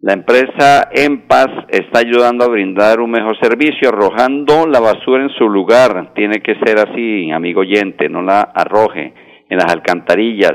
La 0.00 0.12
empresa 0.12 0.90
En 0.92 1.26
Paz 1.26 1.48
está 1.70 2.00
ayudando 2.00 2.44
a 2.44 2.48
brindar 2.48 3.00
un 3.00 3.12
mejor 3.12 3.38
servicio, 3.40 3.88
arrojando 3.88 4.66
la 4.66 4.80
basura 4.80 5.22
en 5.22 5.30
su 5.30 5.48
lugar. 5.48 6.12
Tiene 6.14 6.42
que 6.42 6.56
ser 6.56 6.78
así, 6.80 7.30
amigo 7.30 7.62
oyente, 7.62 8.10
no 8.10 8.20
la 8.20 8.42
arroje 8.42 9.14
en 9.48 9.56
las 9.56 9.72
alcantarillas, 9.72 10.54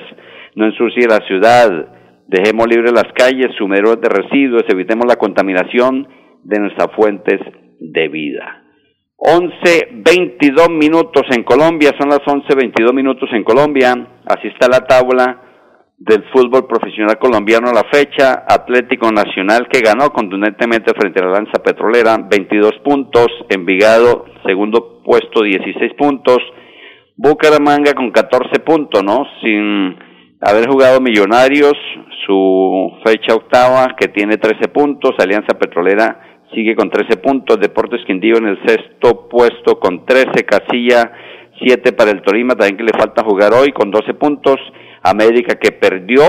no 0.55 0.65
ensucie 0.65 1.07
la 1.07 1.25
ciudad, 1.25 1.96
dejemos 2.27 2.67
libres 2.67 2.91
las 2.91 3.11
calles, 3.13 3.55
sumeros 3.57 3.99
de 4.01 4.09
residuos, 4.09 4.63
evitemos 4.69 5.05
la 5.07 5.15
contaminación 5.15 6.07
de 6.43 6.59
nuestras 6.59 6.87
fuentes 6.95 7.39
de 7.79 8.07
vida. 8.07 8.63
11.22 9.17 10.69
minutos 10.69 11.23
en 11.35 11.43
Colombia, 11.43 11.91
son 11.99 12.09
las 12.09 12.19
11.22 12.19 12.93
minutos 12.93 13.29
en 13.33 13.43
Colombia, 13.43 13.93
así 14.25 14.47
está 14.47 14.67
la 14.67 14.85
tabla 14.85 15.41
del 15.97 16.23
fútbol 16.31 16.67
profesional 16.67 17.17
colombiano 17.17 17.69
a 17.69 17.73
la 17.73 17.83
fecha, 17.91 18.45
Atlético 18.47 19.11
Nacional 19.11 19.67
que 19.67 19.79
ganó 19.79 20.11
contundentemente 20.11 20.93
frente 20.93 21.19
a 21.19 21.25
la 21.25 21.31
Lanza 21.31 21.63
Petrolera, 21.63 22.17
22 22.17 22.73
puntos, 22.83 23.27
Envigado 23.49 24.25
segundo 24.45 25.01
puesto 25.03 25.41
16 25.41 25.93
puntos, 25.97 26.37
Bucaramanga 27.15 27.93
con 27.93 28.11
14 28.11 28.59
puntos, 28.59 29.03
¿no? 29.03 29.25
Sin 29.41 30.06
haber 30.41 30.69
jugado 30.69 31.01
Millonarios, 31.01 31.73
su 32.25 32.91
fecha 33.05 33.35
octava 33.35 33.95
que 33.99 34.07
tiene 34.07 34.37
13 34.37 34.67
puntos, 34.69 35.15
Alianza 35.17 35.57
Petrolera 35.57 36.41
sigue 36.53 36.75
con 36.75 36.89
13 36.89 37.17
puntos, 37.17 37.59
Deportes 37.59 38.01
Quindío 38.05 38.37
en 38.37 38.47
el 38.47 38.59
sexto 38.65 39.27
puesto 39.29 39.79
con 39.79 40.05
13, 40.05 40.45
Casilla 40.45 41.11
7 41.59 41.91
para 41.93 42.11
el 42.11 42.21
Torima, 42.21 42.55
también 42.55 42.77
que 42.77 42.83
le 42.83 42.97
falta 42.97 43.23
jugar 43.23 43.53
hoy 43.53 43.71
con 43.71 43.89
12 43.89 44.13
puntos, 44.13 44.57
América 45.03 45.55
que 45.55 45.71
perdió 45.71 46.23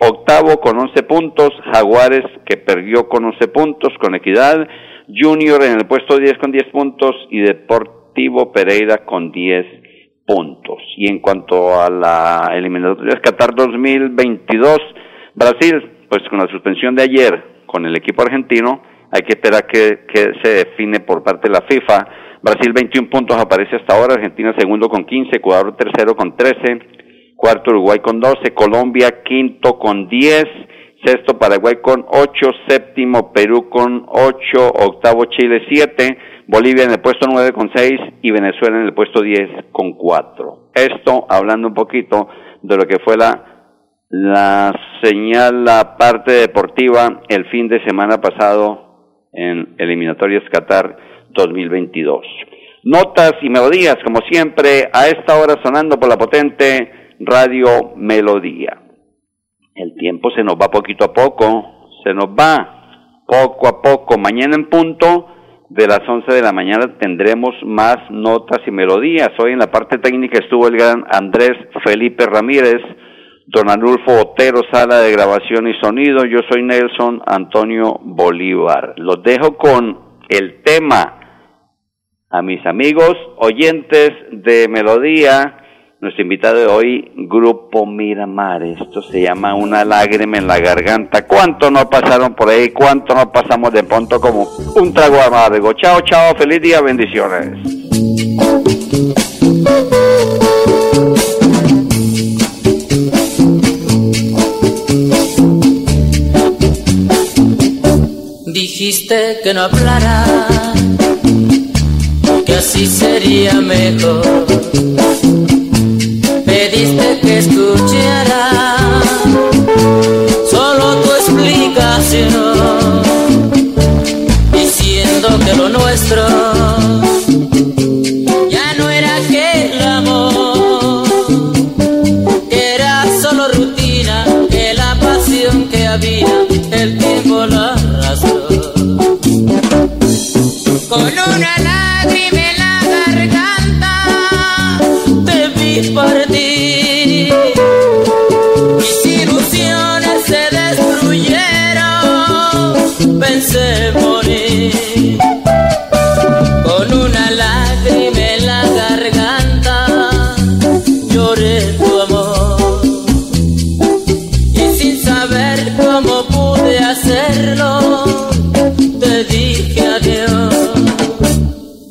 octavo 0.00 0.60
con 0.60 0.78
11 0.78 1.02
puntos, 1.02 1.50
Jaguares 1.72 2.24
que 2.46 2.56
perdió 2.56 3.08
con 3.08 3.26
11 3.26 3.48
puntos 3.48 3.92
con 4.00 4.14
Equidad, 4.14 4.66
Junior 5.06 5.62
en 5.62 5.72
el 5.78 5.86
puesto 5.86 6.16
10 6.16 6.38
con 6.38 6.50
10 6.50 6.64
puntos 6.72 7.14
y 7.30 7.40
Deportivo 7.40 8.52
Pereira 8.52 9.04
con 9.04 9.30
10 9.30 9.83
puntos. 10.26 10.78
Y 10.96 11.08
en 11.08 11.20
cuanto 11.20 11.80
a 11.80 11.90
la 11.90 12.50
eliminatoria 12.54 13.20
Qatar 13.20 13.54
2022, 13.54 14.78
Brasil, 15.34 16.06
pues 16.08 16.22
con 16.28 16.38
la 16.38 16.48
suspensión 16.48 16.94
de 16.94 17.02
ayer 17.02 17.64
con 17.66 17.84
el 17.86 17.96
equipo 17.96 18.22
argentino, 18.22 18.82
hay 19.10 19.22
que 19.22 19.34
esperar 19.34 19.66
que, 19.66 20.06
que 20.12 20.32
se 20.42 20.64
define 20.64 21.00
por 21.00 21.22
parte 21.22 21.48
de 21.48 21.54
la 21.54 21.66
FIFA. 21.68 22.06
Brasil 22.42 22.72
21 22.72 23.10
puntos 23.10 23.36
aparece 23.36 23.76
hasta 23.76 23.96
ahora, 23.96 24.14
Argentina 24.14 24.54
segundo 24.58 24.88
con 24.88 25.04
15, 25.04 25.36
Ecuador 25.36 25.76
tercero 25.76 26.14
con 26.14 26.36
13, 26.36 26.54
cuarto 27.36 27.70
Uruguay 27.70 27.98
con 27.98 28.20
12, 28.20 28.54
Colombia 28.54 29.22
quinto 29.24 29.78
con 29.78 30.08
10, 30.08 30.44
sexto 31.04 31.38
Paraguay 31.38 31.76
con 31.82 32.04
8, 32.08 32.50
séptimo 32.68 33.32
Perú 33.32 33.68
con 33.68 34.06
8, 34.08 34.68
octavo 34.68 35.24
Chile 35.26 35.62
7, 35.68 36.18
Bolivia 36.46 36.84
en 36.84 36.92
el 36.92 37.00
puesto 37.00 37.26
9 37.30 37.52
con 37.52 37.70
6 37.74 37.92
y 38.22 38.30
Venezuela 38.30 38.78
en 38.78 38.86
el 38.86 38.94
puesto 38.94 39.22
10 39.22 39.66
con 39.72 39.92
4. 39.92 40.70
Esto 40.74 41.26
hablando 41.28 41.68
un 41.68 41.74
poquito 41.74 42.28
de 42.62 42.76
lo 42.76 42.86
que 42.86 42.98
fue 43.04 43.16
la, 43.16 43.66
la 44.10 44.72
señal, 45.02 45.64
la 45.64 45.96
parte 45.96 46.32
deportiva 46.32 47.22
el 47.28 47.46
fin 47.46 47.68
de 47.68 47.84
semana 47.84 48.20
pasado 48.20 49.28
en 49.32 49.74
eliminatorias 49.78 50.44
Qatar 50.50 50.96
2022. 51.30 52.24
Notas 52.84 53.32
y 53.42 53.48
melodías, 53.48 53.96
como 54.04 54.20
siempre, 54.30 54.90
a 54.92 55.08
esta 55.08 55.36
hora 55.36 55.54
sonando 55.62 55.98
por 55.98 56.08
la 56.08 56.18
potente 56.18 57.16
Radio 57.20 57.94
Melodía. 57.96 58.83
El 59.74 59.96
tiempo 59.96 60.30
se 60.30 60.44
nos 60.44 60.54
va 60.54 60.70
poquito 60.70 61.06
a 61.06 61.12
poco, 61.12 61.88
se 62.04 62.14
nos 62.14 62.26
va 62.26 63.24
poco 63.26 63.66
a 63.66 63.82
poco. 63.82 64.16
Mañana 64.16 64.54
en 64.54 64.68
punto 64.70 65.26
de 65.68 65.88
las 65.88 66.08
11 66.08 66.32
de 66.32 66.42
la 66.42 66.52
mañana 66.52 66.96
tendremos 67.00 67.56
más 67.64 67.96
notas 68.08 68.60
y 68.68 68.70
melodías. 68.70 69.30
Hoy 69.38 69.50
en 69.50 69.58
la 69.58 69.72
parte 69.72 69.98
técnica 69.98 70.38
estuvo 70.38 70.68
el 70.68 70.76
gran 70.76 71.04
Andrés 71.10 71.54
Felipe 71.84 72.24
Ramírez, 72.24 72.80
don 73.48 73.68
Anulfo 73.68 74.12
Otero, 74.20 74.60
sala 74.70 75.00
de 75.00 75.10
grabación 75.10 75.66
y 75.66 75.74
sonido. 75.82 76.24
Yo 76.24 76.38
soy 76.48 76.62
Nelson 76.62 77.22
Antonio 77.26 77.98
Bolívar. 78.00 78.94
Los 78.98 79.24
dejo 79.24 79.56
con 79.56 80.20
el 80.28 80.62
tema 80.62 81.18
a 82.30 82.42
mis 82.42 82.64
amigos 82.64 83.16
oyentes 83.38 84.12
de 84.30 84.68
Melodía. 84.68 85.63
Nuestro 86.04 86.22
invitado 86.22 86.58
de 86.58 86.66
hoy, 86.66 87.12
Grupo 87.16 87.86
Miramar. 87.86 88.62
Esto 88.62 89.00
se 89.00 89.22
llama 89.22 89.54
Una 89.54 89.86
lágrima 89.86 90.36
en 90.36 90.46
la 90.46 90.58
garganta. 90.58 91.26
¿Cuánto 91.26 91.70
no 91.70 91.88
pasaron 91.88 92.34
por 92.34 92.50
ahí? 92.50 92.68
¿Cuánto 92.68 93.14
no 93.14 93.32
pasamos 93.32 93.72
de 93.72 93.84
pronto 93.84 94.20
como 94.20 94.46
un 94.76 94.92
trago 94.92 95.18
amargo? 95.18 95.72
Chao, 95.72 96.02
chao. 96.02 96.34
Feliz 96.36 96.60
día. 96.60 96.82
Bendiciones. 96.82 97.58
Dijiste 108.52 109.38
que 109.42 109.54
no 109.54 109.62
hablara, 109.62 110.26
que 112.44 112.52
así 112.52 112.86
sería 112.86 113.54
mejor. 113.54 115.03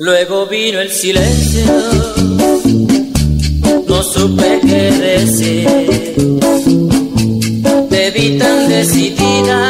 Luego 0.06 0.48
vino 0.48 0.82
el 0.82 0.92
silencio, 0.92 1.63
no 3.88 4.04
supe 4.04 4.60
qué 4.62 4.92
decir. 4.92 5.66
Te 7.89 8.12
vi 8.12 8.38
tan 8.38 8.68
decidida 8.68 9.70